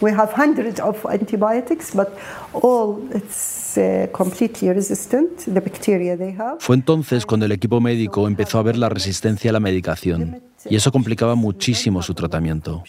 fue 6.60 6.75
entonces 6.75 7.25
cuando 7.25 7.46
el 7.46 7.51
equipo 7.51 7.79
médico 7.81 8.27
empezó 8.27 8.60
a 8.60 8.63
ver 8.63 8.77
la 8.77 8.89
resistencia 8.89 9.50
a 9.51 9.53
la 9.53 9.60
medicación 9.60 10.41
y 10.68 10.75
eso 10.75 10.92
complicaba 10.92 11.36
muchísimo 11.36 12.01
su 12.01 12.13
tratamiento. 12.13 12.84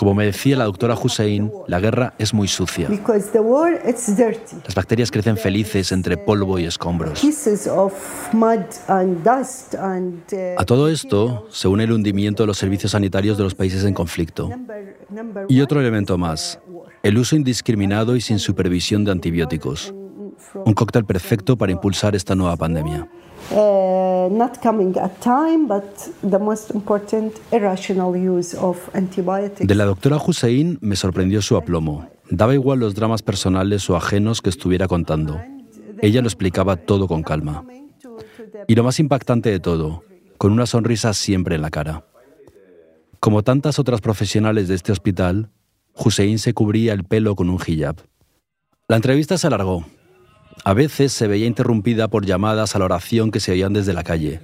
Como 0.00 0.14
me 0.14 0.24
decía 0.24 0.56
la 0.56 0.64
doctora 0.64 0.94
Hussein, 0.94 1.52
la 1.66 1.78
guerra 1.78 2.14
es 2.18 2.32
muy 2.32 2.48
sucia. 2.48 2.88
Las 2.88 4.74
bacterias 4.74 5.10
crecen 5.10 5.36
felices 5.36 5.92
entre 5.92 6.16
polvo 6.16 6.58
y 6.58 6.64
escombros. 6.64 7.22
A 10.56 10.64
todo 10.64 10.88
esto 10.88 11.46
se 11.50 11.68
une 11.68 11.84
el 11.84 11.92
hundimiento 11.92 12.42
de 12.42 12.46
los 12.46 12.56
servicios 12.56 12.92
sanitarios 12.92 13.36
de 13.36 13.44
los 13.44 13.54
países 13.54 13.84
en 13.84 13.92
conflicto. 13.92 14.48
Y 15.50 15.60
otro 15.60 15.80
elemento 15.82 16.16
más, 16.16 16.58
el 17.02 17.18
uso 17.18 17.36
indiscriminado 17.36 18.16
y 18.16 18.22
sin 18.22 18.38
supervisión 18.38 19.04
de 19.04 19.12
antibióticos. 19.12 19.92
Un 20.64 20.72
cóctel 20.72 21.04
perfecto 21.04 21.58
para 21.58 21.72
impulsar 21.72 22.16
esta 22.16 22.34
nueva 22.34 22.56
pandemia. 22.56 23.06
Uh, 24.20 24.28
not 24.28 24.60
coming 24.60 24.96
at 24.98 25.18
time, 25.20 25.66
but 25.66 25.84
the 26.22 26.38
most 26.38 26.70
important 26.74 27.32
irrational 27.52 28.14
use 28.16 28.54
of 28.56 28.76
antibiotics. 28.94 29.66
De 29.66 29.74
la 29.74 29.84
doctora 29.84 30.18
Hussein 30.18 30.78
me 30.80 30.96
sorprendió 30.96 31.40
su 31.40 31.56
aplomo. 31.56 32.06
Daba 32.28 32.54
igual 32.54 32.80
los 32.80 32.94
dramas 32.94 33.22
personales 33.22 33.88
o 33.88 33.96
ajenos 33.96 34.42
que 34.42 34.50
estuviera 34.50 34.88
contando. 34.88 35.40
Ella 36.02 36.20
lo 36.20 36.28
explicaba 36.28 36.76
todo 36.76 37.08
con 37.08 37.22
calma. 37.22 37.64
Y 38.68 38.74
lo 38.74 38.84
más 38.84 39.00
impactante 39.00 39.50
de 39.50 39.60
todo, 39.60 40.04
con 40.38 40.52
una 40.52 40.66
sonrisa 40.66 41.14
siempre 41.14 41.54
en 41.54 41.62
la 41.62 41.70
cara. 41.70 42.04
Como 43.20 43.42
tantas 43.42 43.78
otras 43.78 44.00
profesionales 44.00 44.68
de 44.68 44.74
este 44.74 44.92
hospital, 44.92 45.50
Hussein 45.94 46.38
se 46.38 46.52
cubría 46.52 46.92
el 46.92 47.04
pelo 47.04 47.36
con 47.36 47.48
un 47.48 47.58
hijab. 47.66 47.96
La 48.88 48.96
entrevista 48.96 49.38
se 49.38 49.46
alargó, 49.46 49.84
a 50.64 50.74
veces 50.74 51.12
se 51.12 51.26
veía 51.26 51.46
interrumpida 51.46 52.08
por 52.08 52.26
llamadas 52.26 52.74
a 52.74 52.78
la 52.78 52.84
oración 52.84 53.30
que 53.30 53.40
se 53.40 53.52
oían 53.52 53.72
desde 53.72 53.92
la 53.92 54.04
calle 54.04 54.40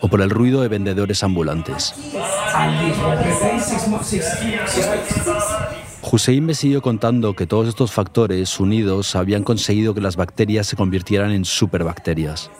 o 0.00 0.08
por 0.08 0.20
el 0.20 0.30
ruido 0.30 0.60
de 0.60 0.68
vendedores 0.68 1.22
ambulantes. 1.22 1.94
Hussein 6.02 6.44
me 6.44 6.54
siguió 6.54 6.82
contando 6.82 7.34
que 7.34 7.46
todos 7.46 7.68
estos 7.68 7.92
factores 7.92 8.60
unidos 8.60 9.16
habían 9.16 9.42
conseguido 9.42 9.94
que 9.94 10.00
las 10.00 10.16
bacterias 10.16 10.66
se 10.66 10.76
convirtieran 10.76 11.32
en 11.32 11.44
superbacterias, 11.44 12.50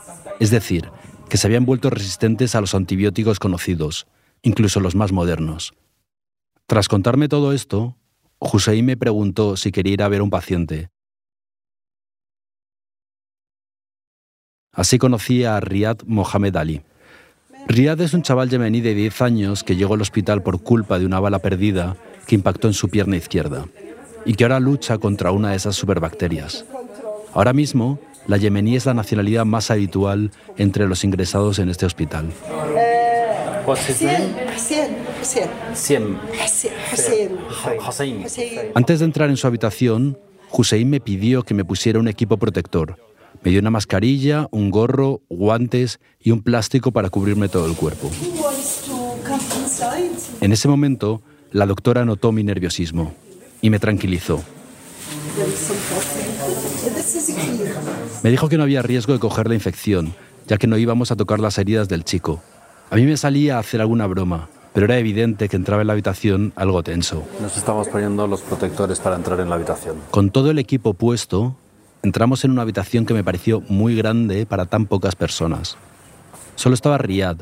es 0.41 0.51
decir, 0.51 0.91
que 1.29 1.37
se 1.37 1.47
habían 1.47 1.67
vuelto 1.67 1.91
resistentes 1.91 2.55
a 2.55 2.61
los 2.61 2.75
antibióticos 2.75 3.39
conocidos, 3.39 4.07
incluso 4.43 4.81
los 4.81 4.95
más 4.95 5.13
modernos. 5.13 5.75
Tras 6.67 6.89
contarme 6.89 7.29
todo 7.29 7.53
esto, 7.53 7.97
Hussein 8.39 8.85
me 8.85 8.97
preguntó 8.97 9.57
si 9.57 9.71
quería 9.71 9.93
ir 9.93 10.03
a 10.03 10.09
ver 10.09 10.21
a 10.21 10.25
un 10.25 10.31
paciente, 10.31 10.89
Así 14.77 14.99
conocí 14.99 15.43
a 15.45 15.59
Riyad 15.59 15.97
Mohamed 16.07 16.55
Ali. 16.57 16.83
Riyad 17.67 17.99
es 18.03 18.13
un 18.13 18.23
chaval 18.23 18.51
yemení 18.51 18.83
de 18.83 18.95
10 18.95 19.23
años 19.23 19.65
que 19.65 19.75
llegó 19.75 19.95
al 19.95 20.03
hospital 20.03 20.43
por 20.43 20.63
culpa 20.63 20.99
de 20.99 21.07
una 21.07 21.19
bala 21.19 21.39
perdida 21.39 21.97
que 22.27 22.35
impactó 22.35 22.69
en 22.69 22.75
su 22.75 22.91
pierna 22.91 23.17
izquierda 23.17 23.65
y 24.27 24.35
que 24.35 24.45
ahora 24.45 24.61
lucha 24.61 24.99
contra 24.99 25.33
una 25.33 25.51
de 25.51 25.57
esas 25.57 25.77
superbacterias. 25.77 26.67
Ahora 27.33 27.55
mismo, 27.55 27.99
la 28.27 28.37
yemení 28.37 28.77
es 28.77 28.85
la 28.85 28.93
nacionalidad 28.93 29.47
más 29.47 29.71
habitual 29.71 30.31
entre 30.59 30.87
los 30.87 31.05
ingresados 31.05 31.59
en 31.59 31.71
este 31.71 31.87
hospital. 31.87 32.27
Antes 38.75 38.99
de 38.99 39.05
entrar 39.05 39.31
en 39.31 39.37
su 39.39 39.47
habitación, 39.47 40.19
Hussein 40.51 40.91
me 40.91 41.01
pidió 41.01 41.43
que 41.45 41.55
me 41.55 41.65
pusiera 41.65 41.99
un 41.99 42.09
equipo 42.09 42.37
protector 42.37 42.99
me 43.43 43.51
dio 43.51 43.61
una 43.61 43.71
mascarilla, 43.71 44.49
un 44.51 44.71
gorro, 44.71 45.23
guantes 45.29 46.01
y 46.21 46.31
un 46.31 46.43
plástico 46.43 46.93
para 46.93 47.11
cubrirme 47.11 47.49
todo 47.49 47.67
el 47.67 47.75
cuerpo. 47.75 48.11
En 50.41 50.53
ese 50.53 50.69
momento, 50.69 51.23
la 51.53 51.67
doctora 51.67 52.05
notó 52.05 52.33
mi 52.33 52.45
nerviosismo 52.45 53.15
y 53.63 53.71
me 53.71 53.79
tranquilizó. 53.79 54.43
Me 58.23 58.31
dijo 58.31 58.49
que 58.49 58.57
no 58.57 58.63
había 58.63 58.83
riesgo 58.83 59.13
de 59.13 59.19
coger 59.19 59.49
la 59.49 59.55
infección, 59.55 60.15
ya 60.47 60.57
que 60.57 60.67
no 60.67 60.79
íbamos 60.79 61.11
a 61.11 61.17
tocar 61.17 61.41
las 61.41 61.59
heridas 61.59 61.89
del 61.89 62.05
chico. 62.05 62.43
A 62.91 62.97
mí 62.97 63.05
me 63.05 63.17
salía 63.17 63.57
a 63.57 63.61
hacer 63.61 63.81
alguna 63.81 64.07
broma, 64.07 64.49
pero 64.73 64.87
era 64.87 64.99
evidente 64.99 65.49
que 65.49 65.57
entraba 65.57 65.83
en 65.83 65.89
la 65.89 65.95
habitación 65.95 66.53
algo 66.57 66.83
tenso. 66.83 67.25
Nos 67.41 67.57
estamos 67.57 67.89
poniendo 67.89 68.27
los 68.27 68.43
protectores 68.43 69.01
para 69.01 69.17
entrar 69.17 69.41
en 69.41 69.49
la 69.49 69.57
habitación. 69.57 69.97
Con 70.11 70.31
todo 70.31 70.51
el 70.51 70.59
equipo 70.59 70.95
puesto, 70.95 71.57
Entramos 72.07 72.45
en 72.45 72.53
una 72.53 72.63
habitación 72.63 73.05
que 73.05 73.15
me 73.15 73.25
pareció 73.25 73.63
muy 73.69 73.97
grande 73.97 74.47
para 74.47 74.67
tan 74.67 74.87
pocas 74.87 75.17
personas. 75.17 75.77
Solo 76.55 76.77
estaba 76.77 76.99
Riyad, 76.99 77.39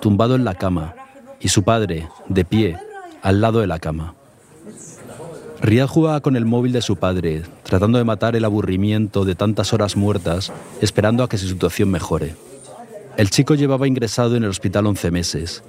tumbado 0.00 0.36
en 0.36 0.44
la 0.44 0.54
cama, 0.54 0.94
y 1.40 1.48
su 1.48 1.64
padre, 1.64 2.08
de 2.28 2.44
pie, 2.44 2.78
al 3.20 3.40
lado 3.40 3.58
de 3.58 3.66
la 3.66 3.80
cama. 3.80 4.14
Riyad 5.60 5.88
jugaba 5.88 6.20
con 6.20 6.36
el 6.36 6.44
móvil 6.44 6.70
de 6.70 6.82
su 6.82 6.94
padre, 6.94 7.42
tratando 7.64 7.98
de 7.98 8.04
matar 8.04 8.36
el 8.36 8.44
aburrimiento 8.44 9.24
de 9.24 9.34
tantas 9.34 9.72
horas 9.72 9.96
muertas, 9.96 10.52
esperando 10.80 11.24
a 11.24 11.28
que 11.28 11.36
su 11.36 11.48
situación 11.48 11.90
mejore. 11.90 12.36
El 13.16 13.30
chico 13.30 13.56
llevaba 13.56 13.88
ingresado 13.88 14.36
en 14.36 14.44
el 14.44 14.50
hospital 14.50 14.86
11 14.86 15.10
meses, 15.10 15.64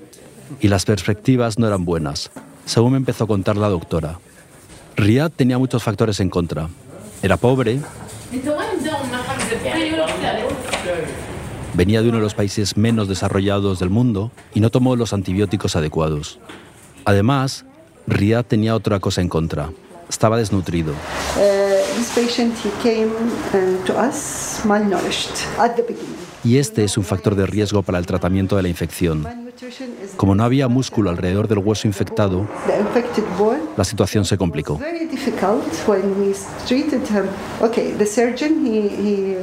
y 0.60 0.68
las 0.68 0.86
perspectivas 0.86 1.58
no 1.58 1.66
eran 1.66 1.86
buenas, 1.86 2.30
según 2.66 2.92
me 2.92 2.98
empezó 2.98 3.24
a 3.24 3.28
contar 3.28 3.58
la 3.58 3.70
doctora. 3.70 4.20
Riyad 4.96 5.32
tenía 5.32 5.58
muchos 5.58 5.82
factores 5.82 6.20
en 6.20 6.30
contra. 6.30 6.70
Era 7.24 7.38
pobre, 7.38 7.80
Venía 11.74 12.02
de 12.02 12.10
uno 12.10 12.18
de 12.18 12.24
los 12.24 12.34
países 12.34 12.76
menos 12.76 13.08
desarrollados 13.08 13.80
del 13.80 13.90
mundo 13.90 14.32
y 14.54 14.60
no 14.60 14.70
tomó 14.70 14.96
los 14.96 15.14
antibióticos 15.14 15.76
adecuados. 15.76 16.40
Además, 17.06 17.66
Riyad 18.08 18.46
tenía 18.46 18.76
otra 18.76 19.00
cosa 19.00 19.22
en 19.22 19.30
contra. 19.30 19.70
Estaba 20.10 20.38
desnutrido. 20.38 20.94
Y 26.44 26.58
este 26.58 26.84
es 26.84 26.98
un 26.98 27.04
factor 27.04 27.36
de 27.36 27.46
riesgo 27.46 27.84
para 27.84 27.98
el 27.98 28.06
tratamiento 28.06 28.56
de 28.56 28.64
la 28.64 28.70
infección. 28.70 29.47
Como 30.18 30.36
no 30.36 30.44
había 30.44 30.68
músculo 30.68 31.10
alrededor 31.10 31.48
del 31.48 31.60
hueso 31.60 31.88
infectado, 31.88 32.48
la 33.76 33.84
situación 33.84 34.26
se 34.26 34.38
complicó. 34.38 34.80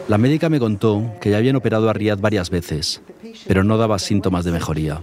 La 0.09 0.19
médica 0.19 0.49
me 0.49 0.61
contó 0.61 1.03
que 1.21 1.31
ya 1.31 1.39
habían 1.39 1.57
operado 1.57 1.91
a 1.91 1.93
Riyad 1.93 2.19
varias 2.19 2.51
veces, 2.51 3.01
pero 3.47 3.65
no 3.65 3.77
daba 3.77 3.99
síntomas 3.99 4.45
de 4.45 4.53
mejoría. 4.53 5.01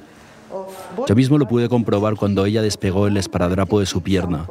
Yo 1.07 1.15
mismo 1.15 1.37
lo 1.37 1.47
pude 1.47 1.67
comprobar 1.67 2.15
cuando 2.15 2.45
ella 2.45 2.61
despegó 2.61 3.07
el 3.07 3.17
esparadrapo 3.17 3.79
de 3.79 3.85
su 3.85 4.01
pierna, 4.01 4.47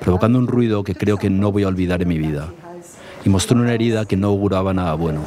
provocando 0.00 0.38
un 0.38 0.46
ruido 0.46 0.84
que 0.84 0.94
creo 0.94 1.16
que 1.16 1.30
no 1.30 1.52
voy 1.52 1.62
a 1.62 1.68
olvidar 1.68 2.02
en 2.02 2.08
mi 2.08 2.18
vida, 2.18 2.52
y 3.24 3.28
mostró 3.28 3.58
una 3.58 3.72
herida 3.72 4.04
que 4.04 4.16
no 4.16 4.28
auguraba 4.28 4.74
nada 4.74 4.94
bueno. 4.94 5.20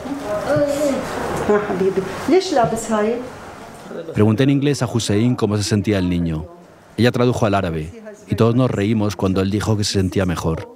Pregunté 4.14 4.44
en 4.44 4.50
inglés 4.50 4.82
a 4.82 4.88
Hussein 4.88 5.36
cómo 5.36 5.58
se 5.58 5.64
sentía 5.64 6.00
el 6.00 6.10
niño. 6.10 6.46
Ella 6.98 7.12
tradujo 7.12 7.46
al 7.46 7.56
árabe 7.56 7.92
y 8.28 8.36
todos 8.36 8.56
nos 8.56 8.70
reímos 8.70 9.16
cuando 9.16 9.42
él 9.42 9.50
dijo 9.50 9.78
que 9.78 9.84
se 9.84 9.94
sentía 9.94 10.26
mejor. 10.26 10.68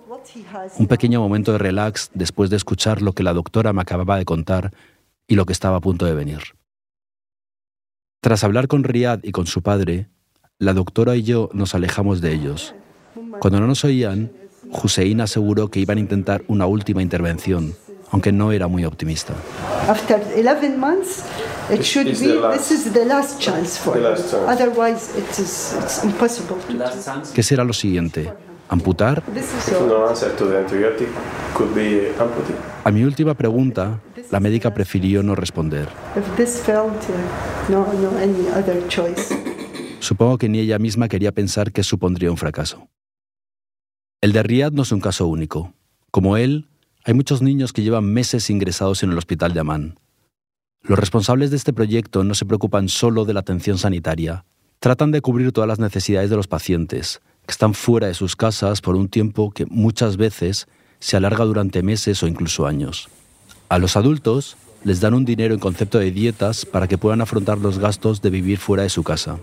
Un 0.78 0.88
pequeño 0.88 1.20
momento 1.20 1.52
de 1.52 1.58
relax 1.58 2.10
después 2.14 2.50
de 2.50 2.56
escuchar 2.56 3.02
lo 3.02 3.14
que 3.14 3.24
la 3.24 3.34
doctora 3.34 3.74
me 3.74 3.82
acababa 3.82 4.18
de 4.18 4.26
contar 4.26 4.72
y 5.28 5.36
lo 5.36 5.46
que 5.46 5.54
estaba 5.54 5.78
a 5.78 5.82
punto 5.82 6.06
de 6.06 6.14
venir. 6.14 6.40
Tras 8.22 8.44
hablar 8.44 8.68
con 8.68 8.84
Riyad 8.84 9.20
y 9.24 9.32
con 9.32 9.48
su 9.48 9.62
padre, 9.62 10.08
la 10.58 10.74
doctora 10.74 11.16
y 11.16 11.24
yo 11.24 11.50
nos 11.54 11.76
alejamos 11.76 12.22
de 12.22 12.34
ellos. 12.34 12.74
Cuando 13.40 13.60
no 13.60 13.68
nos 13.68 13.84
oían, 13.84 14.32
Hussein 14.72 15.22
aseguró 15.22 15.70
que 15.70 15.80
iban 15.80 15.98
a 15.98 16.02
intentar 16.02 16.44
una 16.48 16.66
última 16.66 17.02
intervención, 17.02 17.76
aunque 18.14 18.32
no 18.32 18.52
era 18.52 18.68
muy 18.68 18.86
optimista. 18.86 19.34
After 19.90 20.22
11 20.38 20.78
months, 20.78 21.24
it 21.74 21.82
should 21.82 22.06
be 22.06 22.40
this 22.56 22.72
is 22.72 22.94
the 22.94 23.06
last 23.06 23.40
chance 23.42 23.78
for 23.78 23.98
him. 23.98 24.06
Otherwise, 24.48 25.18
it 25.18 25.30
is 25.40 25.76
it's 25.82 26.04
impossible. 26.04 26.56
To 26.68 27.34
¿Qué 27.34 27.42
será 27.42 27.64
lo 27.64 27.74
siguiente? 27.74 28.32
¿Amputar? 28.70 29.24
A 32.84 32.92
mi 32.92 33.04
última 33.04 33.34
pregunta, 33.34 34.00
la 34.32 34.40
médica 34.40 34.74
prefirió 34.74 35.24
no 35.24 35.36
responder. 35.36 35.90
If 36.16 36.36
this 36.38 36.62
failed, 36.62 36.94
uh, 36.94 37.72
no, 37.72 37.86
no 37.94 38.18
any 38.20 38.48
other 38.56 38.88
choice. 38.88 39.36
Supongo 40.00 40.38
que 40.38 40.50
ni 40.50 40.60
ella 40.60 40.78
misma 40.80 41.08
quería 41.08 41.32
pensar 41.32 41.72
que 41.72 41.82
supondría 41.82 42.30
un 42.30 42.38
fracaso. 42.38 42.88
El 44.22 44.34
de 44.34 44.44
Riyad 44.44 44.72
no 44.72 44.84
es 44.84 44.92
un 44.92 45.02
caso 45.02 45.28
único. 45.28 45.74
Como 46.12 46.38
él, 46.38 46.70
hay 47.06 47.14
muchos 47.14 47.42
niños 47.42 47.74
que 47.74 47.82
llevan 47.82 48.06
meses 48.06 48.50
ingresados 48.50 49.04
en 49.04 49.12
el 49.12 49.18
hospital 49.18 49.54
de 49.54 49.60
Amán. 49.60 50.00
Los 50.82 50.98
responsables 50.98 51.52
de 51.52 51.58
este 51.58 51.74
proyecto 51.74 52.24
no 52.24 52.34
se 52.34 52.46
preocupan 52.46 52.88
solo 52.88 53.26
de 53.26 53.34
la 53.34 53.42
atención 53.42 53.78
sanitaria, 53.78 54.46
tratan 54.80 55.12
de 55.12 55.22
cubrir 55.22 55.52
todas 55.52 55.68
las 55.68 55.80
necesidades 55.80 56.30
de 56.30 56.38
los 56.38 56.48
pacientes, 56.48 57.22
que 57.46 57.52
están 57.52 57.74
fuera 57.74 58.08
de 58.08 58.14
sus 58.14 58.36
casas 58.36 58.80
por 58.80 58.96
un 58.96 59.10
tiempo 59.10 59.52
que 59.52 59.66
muchas 59.66 60.16
veces 60.16 60.68
se 61.00 61.18
alarga 61.18 61.44
durante 61.44 61.84
meses 61.84 62.24
o 62.24 62.28
incluso 62.28 62.68
años. 62.68 63.10
A 63.68 63.80
los 63.80 63.98
adultos 63.98 64.56
les 64.86 65.02
dan 65.02 65.14
un 65.14 65.26
dinero 65.26 65.54
en 65.54 65.60
concepto 65.60 66.00
de 66.00 66.12
dietas 66.12 66.66
para 66.66 66.88
que 66.88 66.98
puedan 66.98 67.22
afrontar 67.22 67.58
los 67.58 67.80
gastos 67.80 68.22
de 68.22 68.30
vivir 68.30 68.60
fuera 68.60 68.84
de 68.84 68.90
su 68.90 69.04
casa. 69.04 69.40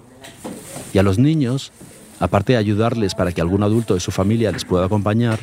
Y 0.94 0.98
a 0.98 1.02
los 1.02 1.18
niños, 1.18 1.72
aparte 2.20 2.54
de 2.54 2.58
ayudarles 2.58 3.14
para 3.14 3.32
que 3.32 3.40
algún 3.42 3.62
adulto 3.62 3.94
de 3.94 4.00
su 4.00 4.10
familia 4.12 4.50
les 4.50 4.64
pueda 4.64 4.86
acompañar, 4.86 5.40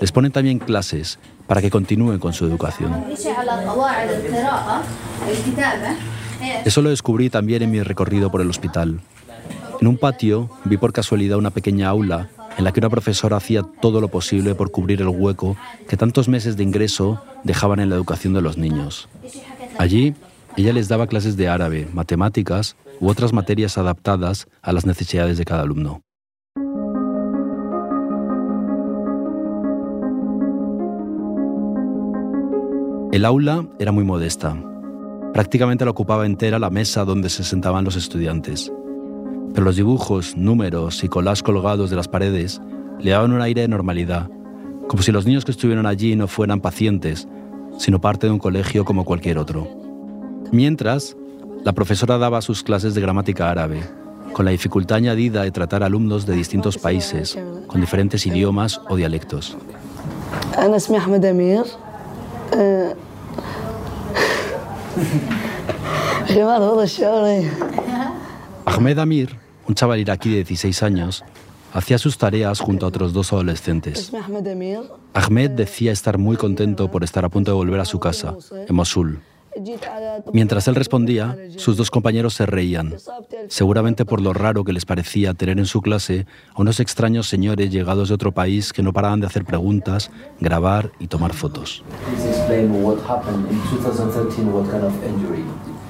les 0.00 0.12
ponen 0.12 0.32
también 0.32 0.58
clases 0.58 1.18
para 1.46 1.60
que 1.60 1.70
continúen 1.70 2.18
con 2.18 2.32
su 2.32 2.44
educación. 2.44 3.04
Eso 6.64 6.82
lo 6.82 6.90
descubrí 6.90 7.30
también 7.30 7.62
en 7.62 7.70
mi 7.70 7.82
recorrido 7.82 8.30
por 8.30 8.40
el 8.40 8.50
hospital. 8.50 9.00
En 9.80 9.86
un 9.86 9.98
patio 9.98 10.50
vi 10.64 10.76
por 10.76 10.92
casualidad 10.92 11.38
una 11.38 11.50
pequeña 11.50 11.88
aula 11.88 12.28
en 12.56 12.64
la 12.64 12.72
que 12.72 12.80
una 12.80 12.90
profesora 12.90 13.36
hacía 13.36 13.62
todo 13.62 14.00
lo 14.00 14.08
posible 14.08 14.54
por 14.54 14.70
cubrir 14.70 15.02
el 15.02 15.08
hueco 15.08 15.56
que 15.88 15.96
tantos 15.96 16.28
meses 16.28 16.56
de 16.56 16.62
ingreso 16.62 17.22
dejaban 17.44 17.80
en 17.80 17.90
la 17.90 17.96
educación 17.96 18.32
de 18.32 18.40
los 18.40 18.56
niños. 18.56 19.08
Allí, 19.78 20.14
ella 20.56 20.72
les 20.72 20.88
daba 20.88 21.06
clases 21.06 21.36
de 21.36 21.48
árabe, 21.48 21.86
matemáticas 21.92 22.76
u 23.00 23.08
otras 23.08 23.34
materias 23.34 23.76
adaptadas 23.76 24.46
a 24.62 24.72
las 24.72 24.86
necesidades 24.86 25.36
de 25.36 25.44
cada 25.44 25.62
alumno. 25.62 26.05
El 33.16 33.24
aula 33.24 33.66
era 33.78 33.92
muy 33.92 34.04
modesta. 34.04 34.54
Prácticamente 35.32 35.86
la 35.86 35.90
ocupaba 35.92 36.26
entera 36.26 36.58
la 36.58 36.68
mesa 36.68 37.06
donde 37.06 37.30
se 37.30 37.44
sentaban 37.44 37.82
los 37.82 37.96
estudiantes. 37.96 38.70
Pero 39.54 39.64
los 39.64 39.76
dibujos, 39.76 40.36
números 40.36 41.02
y 41.02 41.08
colas 41.08 41.42
colgados 41.42 41.88
de 41.88 41.96
las 41.96 42.08
paredes 42.08 42.60
le 43.00 43.12
daban 43.12 43.32
un 43.32 43.40
aire 43.40 43.62
de 43.62 43.68
normalidad, 43.68 44.28
como 44.86 45.02
si 45.02 45.12
los 45.12 45.24
niños 45.24 45.46
que 45.46 45.52
estuvieron 45.52 45.86
allí 45.86 46.14
no 46.14 46.28
fueran 46.28 46.60
pacientes, 46.60 47.26
sino 47.78 48.02
parte 48.02 48.26
de 48.26 48.34
un 48.34 48.38
colegio 48.38 48.84
como 48.84 49.06
cualquier 49.06 49.38
otro. 49.38 49.66
Mientras, 50.52 51.16
la 51.64 51.72
profesora 51.72 52.18
daba 52.18 52.42
sus 52.42 52.62
clases 52.62 52.94
de 52.94 53.00
gramática 53.00 53.50
árabe, 53.50 53.80
con 54.34 54.44
la 54.44 54.50
dificultad 54.50 54.98
añadida 54.98 55.42
de 55.42 55.52
tratar 55.52 55.82
alumnos 55.82 56.26
de 56.26 56.34
distintos 56.36 56.76
países, 56.76 57.38
con 57.66 57.80
diferentes 57.80 58.26
idiomas 58.26 58.78
o 58.90 58.96
dialectos. 58.96 59.56
Ahmed 68.64 68.98
Amir, 68.98 69.36
un 69.68 69.74
chaval 69.74 70.00
iraquí 70.00 70.30
de 70.30 70.36
16 70.36 70.82
años, 70.82 71.24
hacía 71.72 71.98
sus 71.98 72.18
tareas 72.18 72.60
junto 72.60 72.86
a 72.86 72.88
otros 72.88 73.12
dos 73.12 73.32
adolescentes. 73.32 74.12
Ahmed 75.14 75.50
decía 75.50 75.92
estar 75.92 76.18
muy 76.18 76.36
contento 76.36 76.90
por 76.90 77.04
estar 77.04 77.24
a 77.24 77.28
punto 77.28 77.52
de 77.52 77.56
volver 77.56 77.80
a 77.80 77.84
su 77.84 78.00
casa, 78.00 78.34
en 78.66 78.74
Mosul. 78.74 79.20
Mientras 80.32 80.68
él 80.68 80.74
respondía, 80.74 81.36
sus 81.56 81.76
dos 81.76 81.90
compañeros 81.90 82.34
se 82.34 82.46
reían, 82.46 82.94
seguramente 83.48 84.04
por 84.04 84.20
lo 84.20 84.32
raro 84.32 84.64
que 84.64 84.72
les 84.72 84.84
parecía 84.84 85.34
tener 85.34 85.58
en 85.58 85.66
su 85.66 85.80
clase 85.80 86.26
a 86.54 86.60
unos 86.60 86.80
extraños 86.80 87.28
señores 87.28 87.70
llegados 87.70 88.08
de 88.08 88.14
otro 88.14 88.32
país 88.32 88.72
que 88.72 88.82
no 88.82 88.92
paraban 88.92 89.20
de 89.20 89.26
hacer 89.26 89.44
preguntas, 89.44 90.10
grabar 90.40 90.90
y 90.98 91.06
tomar 91.06 91.32
fotos. 91.32 91.84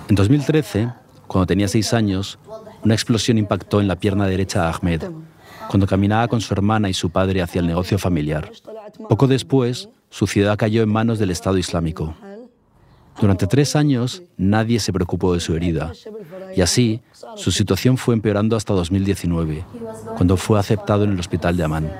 En 0.09 0.14
2013, 0.14 0.88
cuando 1.26 1.46
tenía 1.46 1.68
seis 1.68 1.92
años, 1.92 2.38
una 2.85 2.94
explosión 2.94 3.38
impactó 3.38 3.81
en 3.81 3.88
la 3.88 3.96
pierna 3.96 4.26
derecha 4.26 4.62
de 4.62 4.68
Ahmed, 4.68 5.02
cuando 5.68 5.87
caminaba 5.87 6.29
con 6.29 6.40
su 6.40 6.55
hermana 6.55 6.88
y 6.88 6.94
su 6.94 7.11
padre 7.11 7.42
hacia 7.42 7.61
el 7.61 7.66
negocio 7.66 7.98
familiar. 7.98 8.50
Poco 9.09 9.26
después, 9.26 9.88
su 10.11 10.26
ciudad 10.26 10.57
cayó 10.57 10.83
en 10.83 10.88
manos 10.88 11.18
del 11.18 11.31
Estado 11.31 11.59
Islámico. 11.59 12.14
Durante 13.20 13.46
tres 13.46 13.76
años 13.76 14.22
nadie 14.37 14.79
se 14.79 14.92
preocupó 14.92 15.33
de 15.33 15.40
su 15.40 15.55
herida 15.55 15.92
y 16.55 16.61
así 16.61 17.02
su 17.37 17.50
situación 17.50 17.96
fue 17.96 18.14
empeorando 18.14 18.57
hasta 18.57 18.74
2019, 18.74 19.64
cuando 20.16 20.37
fue 20.37 20.59
aceptado 20.59 21.05
en 21.05 21.12
el 21.12 21.20
hospital 21.20 21.57
de 21.57 21.64
Amán. 21.64 21.92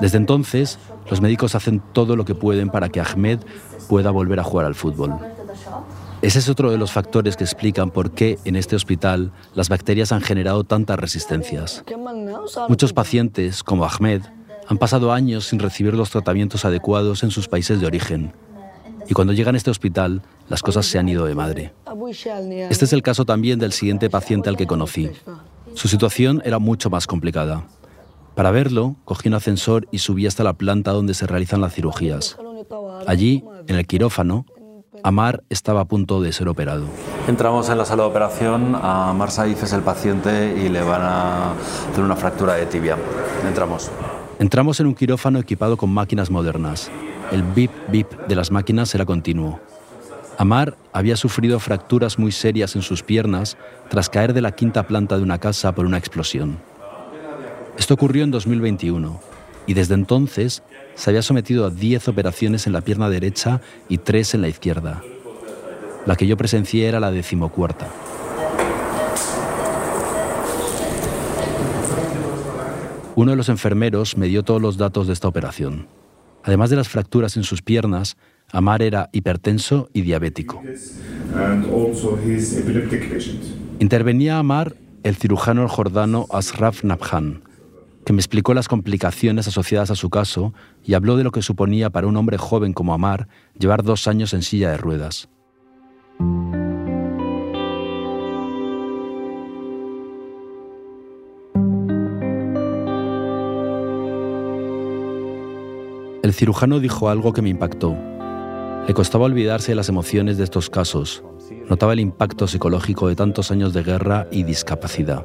Desde 0.00 0.16
entonces, 0.16 0.78
los 1.10 1.20
médicos 1.20 1.54
hacen 1.54 1.82
todo 1.92 2.16
lo 2.16 2.24
que 2.24 2.34
pueden 2.34 2.70
para 2.70 2.88
que 2.88 3.00
Ahmed 3.00 3.40
pueda 3.88 4.10
volver 4.10 4.40
a 4.40 4.44
jugar 4.44 4.66
al 4.66 4.74
fútbol. 4.74 5.14
Ese 6.22 6.38
es 6.38 6.48
otro 6.48 6.70
de 6.70 6.78
los 6.78 6.92
factores 6.92 7.36
que 7.36 7.44
explican 7.44 7.90
por 7.90 8.12
qué 8.12 8.38
en 8.44 8.56
este 8.56 8.76
hospital 8.76 9.32
las 9.54 9.68
bacterias 9.68 10.12
han 10.12 10.20
generado 10.20 10.64
tantas 10.64 10.98
resistencias. 10.98 11.84
Muchos 12.68 12.92
pacientes, 12.92 13.62
como 13.62 13.84
Ahmed, 13.84 14.22
han 14.68 14.78
pasado 14.78 15.12
años 15.12 15.46
sin 15.46 15.58
recibir 15.58 15.94
los 15.94 16.10
tratamientos 16.10 16.64
adecuados 16.64 17.22
en 17.22 17.30
sus 17.30 17.48
países 17.48 17.80
de 17.80 17.86
origen 17.86 18.32
y 19.08 19.14
cuando 19.14 19.32
llegan 19.32 19.54
a 19.54 19.58
este 19.58 19.70
hospital, 19.70 20.22
las 20.48 20.62
cosas 20.62 20.86
se 20.86 20.98
han 20.98 21.08
ido 21.08 21.26
de 21.26 21.34
madre. 21.34 21.72
Este 22.70 22.84
es 22.84 22.92
el 22.92 23.02
caso 23.02 23.24
también 23.24 23.58
del 23.58 23.72
siguiente 23.72 24.10
paciente 24.10 24.48
al 24.48 24.56
que 24.56 24.66
conocí. 24.66 25.10
Su 25.74 25.88
situación 25.88 26.42
era 26.44 26.58
mucho 26.58 26.90
más 26.90 27.06
complicada. 27.06 27.64
Para 28.34 28.50
verlo, 28.50 28.96
cogí 29.04 29.28
un 29.28 29.34
ascensor 29.34 29.86
y 29.90 29.98
subí 29.98 30.26
hasta 30.26 30.44
la 30.44 30.54
planta 30.54 30.92
donde 30.92 31.14
se 31.14 31.26
realizan 31.26 31.60
las 31.60 31.74
cirugías. 31.74 32.36
Allí, 33.06 33.44
en 33.66 33.76
el 33.76 33.86
quirófano, 33.86 34.46
Amar 35.02 35.42
estaba 35.48 35.80
a 35.80 35.84
punto 35.86 36.20
de 36.20 36.32
ser 36.32 36.48
operado. 36.48 36.84
Entramos 37.26 37.68
en 37.68 37.78
la 37.78 37.84
sala 37.84 38.02
de 38.04 38.08
operación, 38.10 38.74
Amar 38.74 39.30
Saif 39.30 39.62
es 39.62 39.72
el 39.72 39.82
paciente 39.82 40.56
y 40.62 40.68
le 40.68 40.82
van 40.82 41.02
a 41.02 41.52
hacer 41.52 42.04
una 42.04 42.16
fractura 42.16 42.54
de 42.54 42.66
tibia. 42.66 42.96
Entramos. 43.46 43.90
Entramos 44.38 44.80
en 44.80 44.86
un 44.86 44.94
quirófano 44.94 45.38
equipado 45.38 45.76
con 45.76 45.90
máquinas 45.90 46.30
modernas. 46.30 46.90
El 47.30 47.44
bip 47.44 47.70
bip 47.88 48.10
de 48.26 48.34
las 48.34 48.50
máquinas 48.50 48.92
era 48.94 49.04
continuo. 49.04 49.60
Amar 50.36 50.76
había 50.92 51.16
sufrido 51.16 51.60
fracturas 51.60 52.18
muy 52.18 52.32
serias 52.32 52.74
en 52.74 52.82
sus 52.82 53.02
piernas 53.02 53.56
tras 53.88 54.08
caer 54.08 54.32
de 54.32 54.40
la 54.40 54.52
quinta 54.52 54.86
planta 54.86 55.16
de 55.16 55.22
una 55.22 55.38
casa 55.38 55.72
por 55.72 55.86
una 55.86 55.98
explosión. 55.98 56.58
Esto 57.78 57.94
ocurrió 57.94 58.24
en 58.24 58.32
2021 58.32 59.20
y 59.66 59.74
desde 59.74 59.94
entonces 59.94 60.62
se 60.94 61.10
había 61.10 61.22
sometido 61.22 61.66
a 61.66 61.70
10 61.70 62.08
operaciones 62.08 62.66
en 62.66 62.72
la 62.72 62.80
pierna 62.80 63.08
derecha 63.08 63.60
y 63.88 63.98
3 63.98 64.34
en 64.34 64.42
la 64.42 64.48
izquierda. 64.48 65.02
La 66.06 66.16
que 66.16 66.26
yo 66.26 66.36
presencié 66.36 66.88
era 66.88 66.98
la 66.98 67.12
decimocuarta. 67.12 67.88
Uno 73.14 73.30
de 73.30 73.36
los 73.36 73.48
enfermeros 73.48 74.16
me 74.16 74.26
dio 74.26 74.42
todos 74.42 74.60
los 74.60 74.78
datos 74.78 75.06
de 75.06 75.12
esta 75.12 75.28
operación. 75.28 75.99
Además 76.44 76.70
de 76.70 76.76
las 76.76 76.88
fracturas 76.88 77.36
en 77.36 77.44
sus 77.44 77.62
piernas, 77.62 78.16
Amar 78.52 78.82
era 78.82 79.10
hipertenso 79.12 79.88
y 79.92 80.02
diabético. 80.02 80.62
Intervenía 83.78 84.38
Amar 84.38 84.76
el 85.02 85.16
cirujano 85.16 85.66
jordano 85.68 86.26
Asraf 86.30 86.84
Nabhan, 86.84 87.42
que 88.04 88.12
me 88.12 88.20
explicó 88.20 88.54
las 88.54 88.68
complicaciones 88.68 89.48
asociadas 89.48 89.90
a 89.90 89.96
su 89.96 90.10
caso 90.10 90.52
y 90.84 90.94
habló 90.94 91.16
de 91.16 91.24
lo 91.24 91.30
que 91.30 91.42
suponía 91.42 91.90
para 91.90 92.06
un 92.06 92.16
hombre 92.16 92.38
joven 92.38 92.72
como 92.72 92.92
Amar 92.92 93.28
llevar 93.58 93.82
dos 93.82 94.06
años 94.08 94.34
en 94.34 94.42
silla 94.42 94.70
de 94.70 94.76
ruedas. 94.76 95.28
El 106.22 106.34
cirujano 106.34 106.80
dijo 106.80 107.08
algo 107.08 107.32
que 107.32 107.40
me 107.40 107.48
impactó. 107.48 107.96
Le 108.86 108.94
costaba 108.94 109.24
olvidarse 109.24 109.72
de 109.72 109.76
las 109.76 109.88
emociones 109.88 110.36
de 110.36 110.44
estos 110.44 110.68
casos. 110.68 111.24
Notaba 111.68 111.94
el 111.94 112.00
impacto 112.00 112.46
psicológico 112.46 113.08
de 113.08 113.16
tantos 113.16 113.50
años 113.50 113.72
de 113.72 113.82
guerra 113.82 114.26
y 114.30 114.42
discapacidad. 114.42 115.24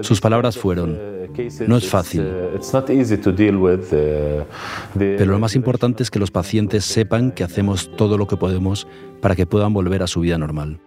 Sus 0.00 0.20
palabras 0.20 0.58
fueron, 0.58 0.98
no 1.66 1.76
es 1.76 1.88
fácil. 1.88 2.26
Pero 4.94 5.32
lo 5.32 5.38
más 5.38 5.54
importante 5.54 6.02
es 6.02 6.10
que 6.10 6.18
los 6.18 6.30
pacientes 6.30 6.84
sepan 6.84 7.30
que 7.30 7.44
hacemos 7.44 7.94
todo 7.96 8.18
lo 8.18 8.26
que 8.26 8.36
podemos 8.36 8.88
para 9.20 9.36
que 9.36 9.46
puedan 9.46 9.72
volver 9.72 10.02
a 10.02 10.06
su 10.06 10.20
vida 10.20 10.38
normal. 10.38 10.80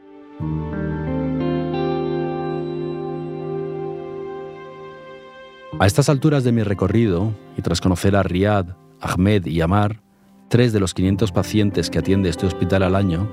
A 5.79 5.85
estas 5.85 6.09
alturas 6.09 6.43
de 6.43 6.51
mi 6.51 6.63
recorrido, 6.63 7.33
y 7.55 7.61
tras 7.61 7.81
conocer 7.81 8.15
a 8.15 8.23
Riyad, 8.23 8.67
Ahmed 9.01 9.45
y 9.45 9.61
Amar, 9.61 10.01
tres 10.49 10.73
de 10.73 10.79
los 10.79 10.93
500 10.93 11.31
pacientes 11.31 11.89
que 11.89 11.99
atiende 11.99 12.29
este 12.29 12.45
hospital 12.45 12.83
al 12.83 12.95
año, 12.95 13.27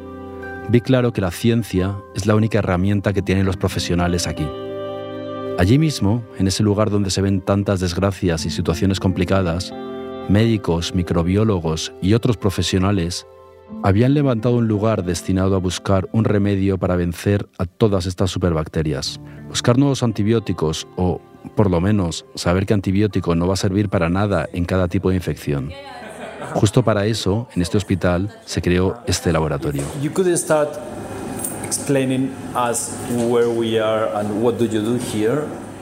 vi 0.68 0.80
claro 0.80 1.12
que 1.12 1.20
la 1.20 1.30
ciencia 1.30 1.96
es 2.14 2.26
la 2.26 2.34
única 2.34 2.58
herramienta 2.58 3.12
que 3.12 3.22
tienen 3.22 3.46
los 3.46 3.56
profesionales 3.56 4.26
aquí. 4.26 4.46
Allí 5.58 5.78
mismo, 5.78 6.24
en 6.38 6.48
ese 6.48 6.62
lugar 6.62 6.90
donde 6.90 7.10
se 7.10 7.22
ven 7.22 7.40
tantas 7.40 7.80
desgracias 7.80 8.44
y 8.44 8.50
situaciones 8.50 8.98
complicadas, 8.98 9.72
médicos, 10.28 10.94
microbiólogos 10.94 11.92
y 12.02 12.14
otros 12.14 12.36
profesionales 12.36 13.26
habían 13.82 14.14
levantado 14.14 14.56
un 14.56 14.68
lugar 14.68 15.04
destinado 15.04 15.54
a 15.56 15.58
buscar 15.58 16.08
un 16.12 16.24
remedio 16.24 16.78
para 16.78 16.96
vencer 16.96 17.48
a 17.58 17.66
todas 17.66 18.06
estas 18.06 18.30
superbacterias, 18.30 19.20
buscar 19.48 19.78
nuevos 19.78 20.02
antibióticos 20.02 20.86
o, 20.96 21.20
por 21.54 21.70
lo 21.70 21.80
menos, 21.80 22.26
saber 22.34 22.66
que 22.66 22.74
antibiótico 22.74 23.34
no 23.34 23.46
va 23.46 23.54
a 23.54 23.58
servir 23.58 23.88
para 23.88 24.08
nada 24.08 24.48
en 24.52 24.64
cada 24.64 24.88
tipo 24.88 25.10
de 25.10 25.16
infección. 25.16 25.70
Justo 26.54 26.82
para 26.82 27.06
eso, 27.06 27.48
en 27.54 27.62
este 27.62 27.76
hospital, 27.76 28.36
se 28.44 28.62
creó 28.62 28.98
este 29.06 29.32
laboratorio. 29.32 29.82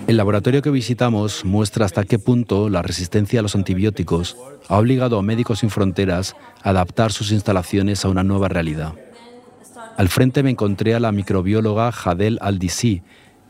El 0.06 0.16
laboratorio 0.16 0.62
que 0.62 0.70
visitamos 0.70 1.44
muestra 1.44 1.84
hasta 1.84 2.04
qué 2.04 2.18
punto 2.18 2.68
la 2.68 2.82
resistencia 2.82 3.40
a 3.40 3.42
los 3.42 3.54
antibióticos 3.54 4.36
ha 4.68 4.78
obligado 4.78 5.18
a 5.18 5.22
Médicos 5.22 5.60
Sin 5.60 5.70
Fronteras 5.70 6.34
a 6.62 6.70
adaptar 6.70 7.12
sus 7.12 7.30
instalaciones 7.30 8.04
a 8.04 8.08
una 8.08 8.24
nueva 8.24 8.48
realidad. 8.48 8.94
Al 9.96 10.08
frente 10.08 10.42
me 10.42 10.50
encontré 10.50 10.94
a 10.94 11.00
la 11.00 11.12
microbióloga 11.12 11.92
Jadel 11.92 12.38
Aldisi, 12.40 13.02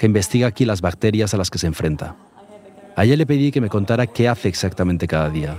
que 0.03 0.07
investiga 0.07 0.49
aquí 0.49 0.65
las 0.65 0.81
bacterias 0.81 1.33
a 1.33 1.37
las 1.37 1.49
que 1.49 1.59
se 1.59 1.69
enfrenta. 1.69 2.17
A 2.97 3.05
ella 3.05 3.17
le 3.17 3.25
pedí 3.25 3.53
que 3.53 3.61
me 3.61 3.69
contara 3.69 4.09
qué 4.09 4.29
hace 4.29 4.49
exactamente 4.49 5.07
cada 5.07 5.31
día. 5.31 5.55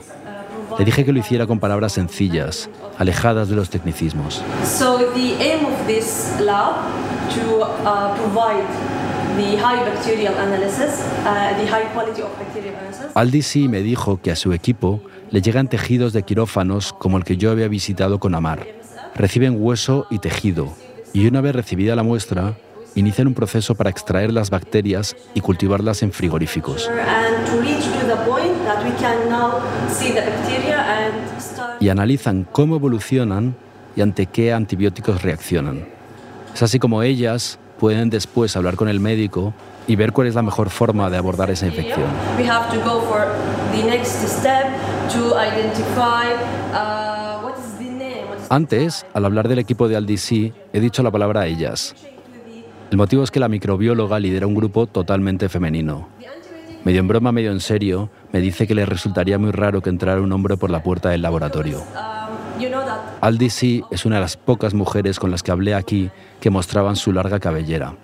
Le 0.78 0.84
dije 0.84 1.06
que 1.06 1.14
lo 1.14 1.20
hiciera 1.20 1.48
con 1.48 1.60
palabras 1.62 1.94
sencillas, 1.94 2.70
alejadas 2.98 3.48
de 3.48 3.56
los 3.56 3.70
tecnicismos. 3.70 4.44
Aldisi 13.14 13.70
me 13.70 13.80
dijo 13.80 14.20
que 14.22 14.32
a 14.32 14.36
su 14.36 14.52
equipo 14.52 15.00
le 15.32 15.42
llegan 15.42 15.70
tejidos 15.70 16.12
de 16.12 16.24
quirófanos 16.24 16.92
como 16.92 17.18
el 17.18 17.24
que 17.24 17.38
yo 17.38 17.50
había 17.50 17.70
visitado 17.70 18.20
con 18.20 18.36
Amar. 18.36 18.68
Reciben 19.16 19.56
hueso 19.58 20.06
y 20.10 20.20
tejido, 20.20 20.74
y 21.14 21.28
una 21.28 21.40
vez 21.40 21.56
recibida 21.56 21.96
la 21.96 22.04
muestra, 22.04 22.58
inician 22.96 23.28
un 23.28 23.34
proceso 23.34 23.76
para 23.76 23.90
extraer 23.90 24.32
las 24.32 24.50
bacterias 24.50 25.16
y 25.34 25.42
cultivarlas 25.42 26.04
en 26.04 26.12
frigoríficos. 26.12 26.90
Y 31.80 31.90
analizan 31.90 32.48
cómo 32.52 32.76
evolucionan 32.76 33.56
y 33.96 34.02
ante 34.02 34.26
qué 34.26 34.54
antibióticos 34.54 35.22
reaccionan. 35.22 35.86
Es 36.54 36.64
así 36.64 36.80
como 36.80 37.04
ellas 37.04 37.60
pueden 37.80 38.10
después 38.10 38.56
hablar 38.56 38.76
con 38.76 38.88
el 38.88 39.00
médico 39.00 39.54
y 39.88 39.96
ver 39.96 40.14
cuál 40.14 40.28
es 40.28 40.36
la 40.36 40.42
mejor 40.42 40.70
forma 40.70 41.10
de 41.10 41.18
abordar 41.18 41.50
esa 41.50 41.66
infección. 41.66 42.08
Antes, 48.50 49.06
al 49.14 49.26
hablar 49.26 49.48
del 49.48 49.60
equipo 49.60 49.88
de 49.88 49.96
Aldisi, 49.96 50.54
he 50.72 50.80
dicho 50.80 51.02
la 51.04 51.12
palabra 51.12 51.48
ellas. 51.48 51.96
El 52.94 52.98
motivo 52.98 53.24
es 53.24 53.32
que 53.32 53.40
la 53.40 53.50
microbióloga 53.50 54.20
lidera 54.20 54.46
un 54.46 54.54
grupo 54.54 54.86
totalmente 54.86 55.50
femenino. 55.50 56.10
Medio 56.84 57.00
en 57.00 57.08
broma, 57.08 57.32
medio 57.32 57.52
en 57.52 57.60
serio, 57.60 58.12
me 58.32 58.40
dice 58.40 58.68
que 58.68 58.76
le 58.76 58.86
resultaría 58.86 59.40
muy 59.40 59.50
raro 59.50 59.82
que 59.82 59.90
entrara 59.90 60.22
un 60.22 60.32
hombre 60.32 60.58
por 60.58 60.70
la 60.70 60.84
puerta 60.84 61.10
del 61.10 61.24
laboratorio. 61.24 61.84
Aldisi 63.20 63.84
es 63.90 64.06
una 64.06 64.18
de 64.18 64.22
las 64.22 64.38
pocas 64.38 64.76
mujeres 64.76 65.18
con 65.18 65.32
las 65.32 65.42
que 65.42 65.50
hablé 65.50 65.74
aquí 65.74 66.12
que 66.40 66.52
mostraban 66.52 66.96
su 66.96 67.12
larga 67.12 67.40
cabellera. 67.40 67.96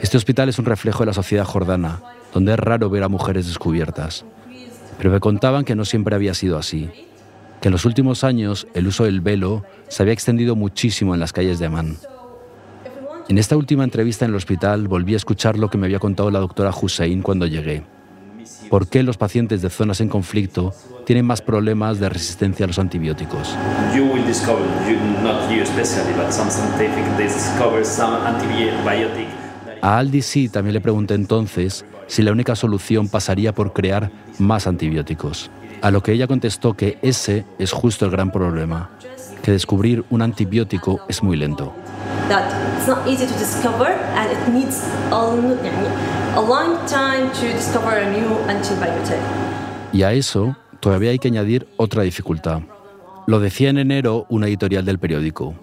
Este 0.00 0.16
hospital 0.16 0.48
es 0.48 0.58
un 0.58 0.64
reflejo 0.64 1.04
de 1.04 1.06
la 1.06 1.12
sociedad 1.12 1.44
jordana, 1.44 2.00
donde 2.34 2.54
es 2.54 2.58
raro 2.58 2.90
ver 2.90 3.04
a 3.04 3.08
mujeres 3.08 3.46
descubiertas. 3.46 4.24
Pero 4.98 5.12
me 5.12 5.20
contaban 5.20 5.64
que 5.64 5.76
no 5.76 5.84
siempre 5.84 6.16
había 6.16 6.34
sido 6.34 6.58
así, 6.58 6.90
que 7.60 7.68
en 7.68 7.72
los 7.72 7.84
últimos 7.84 8.24
años 8.24 8.66
el 8.74 8.88
uso 8.88 9.04
del 9.04 9.20
velo 9.20 9.64
se 9.86 10.02
había 10.02 10.12
extendido 10.12 10.56
muchísimo 10.56 11.14
en 11.14 11.20
las 11.20 11.32
calles 11.32 11.60
de 11.60 11.66
Amán. 11.66 11.98
En 13.28 13.38
esta 13.38 13.56
última 13.56 13.84
entrevista 13.84 14.24
en 14.24 14.32
el 14.32 14.36
hospital 14.36 14.88
volví 14.88 15.14
a 15.14 15.16
escuchar 15.16 15.56
lo 15.56 15.70
que 15.70 15.78
me 15.78 15.86
había 15.86 15.98
contado 15.98 16.30
la 16.30 16.40
doctora 16.40 16.70
Hussein 16.70 17.22
cuando 17.22 17.46
llegué. 17.46 17.84
¿Por 18.68 18.88
qué 18.88 19.02
los 19.02 19.16
pacientes 19.16 19.62
de 19.62 19.70
zonas 19.70 20.00
en 20.00 20.08
conflicto 20.08 20.74
tienen 21.06 21.24
más 21.24 21.40
problemas 21.40 22.00
de 22.00 22.08
resistencia 22.08 22.64
a 22.64 22.66
los 22.66 22.78
antibióticos? 22.78 23.54
A 29.80 29.98
Aldi 29.98 30.22
sí 30.22 30.48
también 30.48 30.74
le 30.74 30.80
pregunté 30.80 31.14
entonces 31.14 31.84
si 32.06 32.22
la 32.22 32.32
única 32.32 32.56
solución 32.56 33.08
pasaría 33.08 33.54
por 33.54 33.72
crear 33.72 34.10
más 34.38 34.66
antibióticos. 34.66 35.50
A 35.80 35.90
lo 35.90 36.02
que 36.02 36.12
ella 36.12 36.26
contestó 36.26 36.74
que 36.74 36.98
ese 37.02 37.44
es 37.58 37.72
justo 37.72 38.04
el 38.04 38.10
gran 38.10 38.30
problema, 38.30 38.90
que 39.42 39.52
descubrir 39.52 40.04
un 40.10 40.22
antibiótico 40.22 41.00
es 41.08 41.22
muy 41.22 41.36
lento. 41.36 41.72
Y 49.92 50.02
a 50.02 50.12
eso 50.12 50.56
todavía 50.80 51.10
hay 51.10 51.18
que 51.18 51.28
añadir 51.28 51.68
otra 51.76 52.02
dificultad. 52.02 52.62
Lo 53.26 53.40
decía 53.40 53.70
en 53.70 53.78
enero 53.78 54.26
una 54.28 54.46
editorial 54.46 54.84
del 54.84 54.98
periódico, 54.98 55.54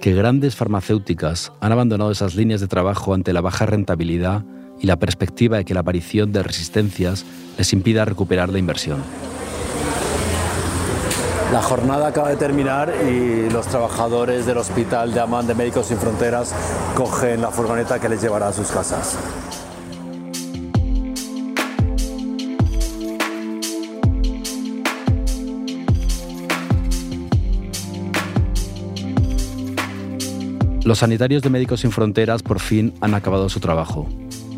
que 0.00 0.14
grandes 0.14 0.56
farmacéuticas 0.56 1.52
han 1.60 1.72
abandonado 1.72 2.10
esas 2.10 2.34
líneas 2.34 2.60
de 2.60 2.68
trabajo 2.68 3.14
ante 3.14 3.32
la 3.32 3.40
baja 3.40 3.66
rentabilidad 3.66 4.44
y 4.80 4.86
la 4.86 4.96
perspectiva 4.98 5.58
de 5.58 5.64
que 5.64 5.74
la 5.74 5.80
aparición 5.80 6.32
de 6.32 6.42
resistencias 6.42 7.24
les 7.56 7.72
impida 7.72 8.04
recuperar 8.04 8.48
la 8.48 8.58
inversión. 8.58 8.98
La 11.52 11.62
jornada 11.62 12.08
acaba 12.08 12.28
de 12.28 12.36
terminar 12.36 12.92
y 13.08 13.48
los 13.48 13.66
trabajadores 13.68 14.44
del 14.44 14.58
Hospital 14.58 15.14
de 15.14 15.20
Amán 15.20 15.46
de 15.46 15.54
Médicos 15.54 15.86
Sin 15.86 15.96
Fronteras 15.96 16.54
cogen 16.94 17.40
la 17.40 17.50
furgoneta 17.50 17.98
que 17.98 18.10
les 18.10 18.20
llevará 18.20 18.48
a 18.48 18.52
sus 18.52 18.68
casas. 18.68 19.16
Los 30.84 30.98
sanitarios 30.98 31.42
de 31.42 31.48
Médicos 31.48 31.80
Sin 31.80 31.92
Fronteras 31.92 32.42
por 32.42 32.60
fin 32.60 32.92
han 33.00 33.14
acabado 33.14 33.48
su 33.48 33.58
trabajo, 33.58 34.06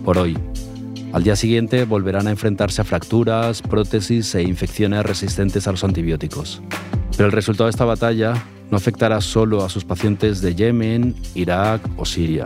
por 0.05 0.19
hoy. 0.19 0.37
Al 1.13 1.25
día 1.25 1.35
siguiente 1.35 1.85
volverán 1.85 2.29
a 2.29 2.31
enfrentarse 2.31 2.83
a 2.83 2.85
fracturas, 2.85 3.63
prótesis 3.63 4.33
e 4.37 4.43
infecciones 4.43 5.05
resistentes 5.05 5.67
a 5.67 5.73
los 5.73 5.83
antibióticos. 5.83 6.63
Pero 7.17 7.27
el 7.27 7.33
resultado 7.33 7.67
de 7.67 7.71
esta 7.71 7.85
batalla 7.85 8.35
no 8.71 8.77
afectará 8.77 9.21
solo 9.21 9.65
a 9.65 9.69
sus 9.69 9.85
pacientes 9.85 10.41
de 10.41 10.55
Yemen, 10.55 11.17
Irak 11.35 11.83
o 11.97 12.05
Siria. 12.05 12.45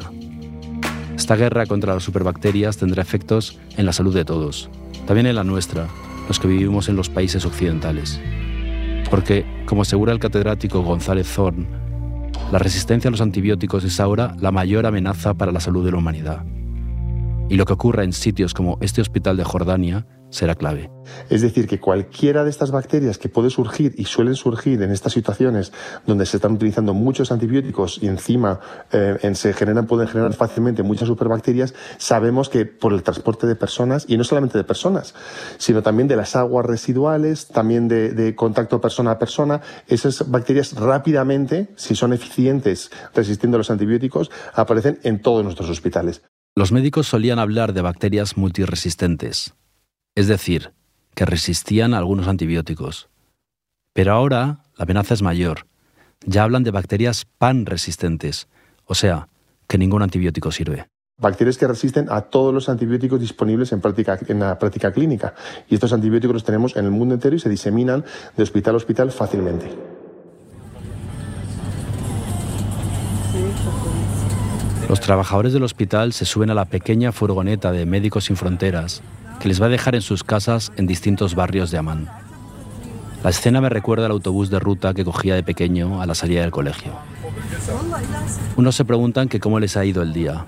Esta 1.14 1.36
guerra 1.36 1.66
contra 1.66 1.92
las 1.92 2.02
superbacterias 2.02 2.78
tendrá 2.78 3.02
efectos 3.02 3.58
en 3.76 3.84
la 3.84 3.92
salud 3.92 4.14
de 4.14 4.24
todos. 4.24 4.70
también 5.06 5.26
en 5.26 5.36
la 5.36 5.44
nuestra, 5.44 5.86
los 6.28 6.40
que 6.40 6.48
vivimos 6.48 6.88
en 6.88 6.96
los 6.96 7.10
países 7.10 7.44
occidentales. 7.44 8.18
Porque, 9.10 9.44
como 9.66 9.82
asegura 9.82 10.14
el 10.14 10.18
catedrático 10.18 10.82
González 10.82 11.26
Zorn, 11.26 11.66
la 12.50 12.58
resistencia 12.58 13.08
a 13.08 13.10
los 13.10 13.20
antibióticos 13.20 13.84
es 13.84 14.00
ahora 14.00 14.34
la 14.40 14.50
mayor 14.50 14.86
amenaza 14.86 15.34
para 15.34 15.52
la 15.52 15.60
salud 15.60 15.84
de 15.84 15.92
la 15.92 15.98
humanidad. 15.98 16.42
Y 17.48 17.56
lo 17.56 17.66
que 17.66 17.74
ocurra 17.74 18.04
en 18.04 18.12
sitios 18.12 18.54
como 18.54 18.78
este 18.80 19.00
hospital 19.00 19.36
de 19.36 19.44
Jordania 19.44 20.06
será 20.30 20.56
clave. 20.56 20.90
Es 21.30 21.42
decir, 21.42 21.68
que 21.68 21.78
cualquiera 21.78 22.42
de 22.42 22.50
estas 22.50 22.72
bacterias 22.72 23.18
que 23.18 23.28
puede 23.28 23.50
surgir 23.50 23.94
y 23.96 24.06
suelen 24.06 24.34
surgir 24.34 24.82
en 24.82 24.90
estas 24.90 25.12
situaciones 25.12 25.72
donde 26.06 26.26
se 26.26 26.38
están 26.38 26.52
utilizando 26.52 26.92
muchos 26.92 27.30
antibióticos 27.30 28.02
y 28.02 28.08
encima 28.08 28.58
eh, 28.90 29.16
se 29.34 29.52
generan, 29.52 29.86
pueden 29.86 30.08
generar 30.08 30.34
fácilmente 30.34 30.82
muchas 30.82 31.06
superbacterias, 31.06 31.74
sabemos 31.98 32.48
que 32.48 32.66
por 32.66 32.92
el 32.92 33.04
transporte 33.04 33.46
de 33.46 33.54
personas, 33.54 34.06
y 34.08 34.16
no 34.16 34.24
solamente 34.24 34.58
de 34.58 34.64
personas, 34.64 35.14
sino 35.58 35.82
también 35.82 36.08
de 36.08 36.16
las 36.16 36.34
aguas 36.34 36.66
residuales, 36.66 37.46
también 37.48 37.86
de, 37.86 38.10
de 38.10 38.34
contacto 38.34 38.80
persona 38.80 39.12
a 39.12 39.18
persona, 39.18 39.60
esas 39.86 40.30
bacterias 40.30 40.74
rápidamente, 40.74 41.68
si 41.76 41.94
son 41.94 42.12
eficientes 42.12 42.90
resistiendo 43.14 43.56
a 43.56 43.58
los 43.58 43.70
antibióticos, 43.70 44.30
aparecen 44.54 44.98
en 45.04 45.22
todos 45.22 45.44
nuestros 45.44 45.70
hospitales. 45.70 46.22
Los 46.56 46.70
médicos 46.70 47.08
solían 47.08 47.40
hablar 47.40 47.72
de 47.72 47.82
bacterias 47.82 48.36
multiresistentes, 48.36 49.54
es 50.14 50.28
decir, 50.28 50.72
que 51.16 51.24
resistían 51.24 51.94
a 51.94 51.98
algunos 51.98 52.28
antibióticos. 52.28 53.08
Pero 53.92 54.12
ahora 54.12 54.60
la 54.76 54.84
amenaza 54.84 55.14
es 55.14 55.22
mayor. 55.22 55.66
Ya 56.24 56.44
hablan 56.44 56.62
de 56.62 56.70
bacterias 56.70 57.26
pan-resistentes, 57.38 58.46
o 58.84 58.94
sea, 58.94 59.28
que 59.66 59.78
ningún 59.78 60.02
antibiótico 60.02 60.52
sirve. 60.52 60.86
Bacterias 61.20 61.58
que 61.58 61.66
resisten 61.66 62.06
a 62.08 62.20
todos 62.20 62.54
los 62.54 62.68
antibióticos 62.68 63.18
disponibles 63.18 63.72
en, 63.72 63.80
práctica, 63.80 64.16
en 64.28 64.38
la 64.38 64.56
práctica 64.56 64.92
clínica. 64.92 65.34
Y 65.68 65.74
estos 65.74 65.92
antibióticos 65.92 66.34
los 66.34 66.44
tenemos 66.44 66.76
en 66.76 66.84
el 66.84 66.92
mundo 66.92 67.14
entero 67.14 67.34
y 67.34 67.40
se 67.40 67.48
diseminan 67.48 68.04
de 68.36 68.42
hospital 68.44 68.74
a 68.74 68.76
hospital 68.76 69.10
fácilmente. 69.10 69.76
Los 74.94 75.00
trabajadores 75.00 75.52
del 75.52 75.64
hospital 75.64 76.12
se 76.12 76.24
suben 76.24 76.50
a 76.50 76.54
la 76.54 76.66
pequeña 76.66 77.10
furgoneta 77.10 77.72
de 77.72 77.84
Médicos 77.84 78.26
Sin 78.26 78.36
Fronteras 78.36 79.02
que 79.40 79.48
les 79.48 79.60
va 79.60 79.66
a 79.66 79.68
dejar 79.68 79.96
en 79.96 80.02
sus 80.02 80.22
casas 80.22 80.70
en 80.76 80.86
distintos 80.86 81.34
barrios 81.34 81.72
de 81.72 81.78
Amán. 81.78 82.08
La 83.24 83.30
escena 83.30 83.60
me 83.60 83.68
recuerda 83.68 84.06
al 84.06 84.12
autobús 84.12 84.50
de 84.50 84.60
ruta 84.60 84.94
que 84.94 85.04
cogía 85.04 85.34
de 85.34 85.42
pequeño 85.42 86.00
a 86.00 86.06
la 86.06 86.14
salida 86.14 86.42
del 86.42 86.52
colegio. 86.52 86.92
Unos 88.56 88.76
se 88.76 88.84
preguntan 88.84 89.28
que 89.28 89.40
cómo 89.40 89.58
les 89.58 89.76
ha 89.76 89.84
ido 89.84 90.00
el 90.00 90.12
día, 90.12 90.44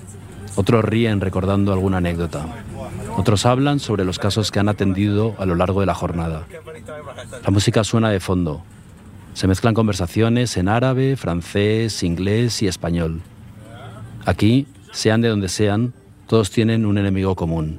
otros 0.54 0.84
ríen 0.84 1.20
recordando 1.20 1.72
alguna 1.72 1.96
anécdota, 1.96 2.46
otros 3.16 3.46
hablan 3.46 3.80
sobre 3.80 4.04
los 4.04 4.20
casos 4.20 4.52
que 4.52 4.60
han 4.60 4.68
atendido 4.68 5.34
a 5.40 5.44
lo 5.44 5.56
largo 5.56 5.80
de 5.80 5.86
la 5.86 5.94
jornada. 5.94 6.44
La 7.42 7.50
música 7.50 7.82
suena 7.82 8.10
de 8.10 8.20
fondo. 8.20 8.62
Se 9.34 9.48
mezclan 9.48 9.74
conversaciones 9.74 10.56
en 10.56 10.68
árabe, 10.68 11.16
francés, 11.16 12.04
inglés 12.04 12.62
y 12.62 12.68
español. 12.68 13.22
Aquí, 14.26 14.66
sean 14.90 15.20
de 15.20 15.28
donde 15.28 15.48
sean, 15.48 15.92
todos 16.26 16.50
tienen 16.50 16.84
un 16.84 16.98
enemigo 16.98 17.36
común. 17.36 17.78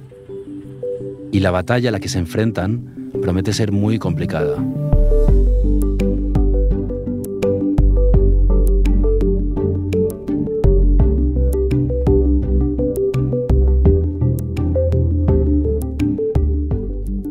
Y 1.30 1.42
la 1.42 1.52
batalla 1.52 1.90
a 1.90 1.92
la 1.92 2.00
que 2.00 2.08
se 2.08 2.20
enfrentan 2.20 3.12
promete 3.22 3.52
ser 3.52 3.74
muy 3.74 4.00
complicada. 4.00 4.56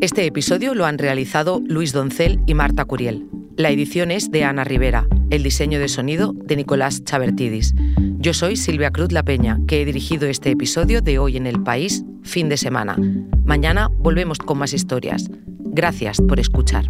Este 0.02 0.26
episodio 0.26 0.74
lo 0.74 0.84
han 0.84 0.98
realizado 0.98 1.62
Luis 1.66 1.94
Doncel 1.94 2.40
y 2.44 2.52
Marta 2.52 2.84
Curiel. 2.84 3.26
La 3.56 3.70
edición 3.70 4.10
es 4.10 4.30
de 4.30 4.44
Ana 4.44 4.64
Rivera, 4.64 5.06
el 5.30 5.42
diseño 5.42 5.78
de 5.78 5.88
sonido 5.88 6.32
de 6.32 6.56
Nicolás 6.56 7.04
Chabertidis. 7.04 7.74
Yo 8.18 8.34
soy 8.34 8.56
Silvia 8.56 8.90
Cruz 8.90 9.12
La 9.12 9.24
Peña, 9.24 9.58
que 9.66 9.82
he 9.82 9.84
dirigido 9.84 10.28
este 10.28 10.50
episodio 10.50 11.02
de 11.02 11.18
Hoy 11.18 11.36
en 11.36 11.46
el 11.46 11.62
País, 11.62 12.04
fin 12.22 12.48
de 12.48 12.56
semana. 12.56 12.96
Mañana 13.44 13.88
volvemos 13.98 14.38
con 14.38 14.58
más 14.58 14.72
historias. 14.72 15.28
Gracias 15.58 16.20
por 16.20 16.40
escuchar. 16.40 16.88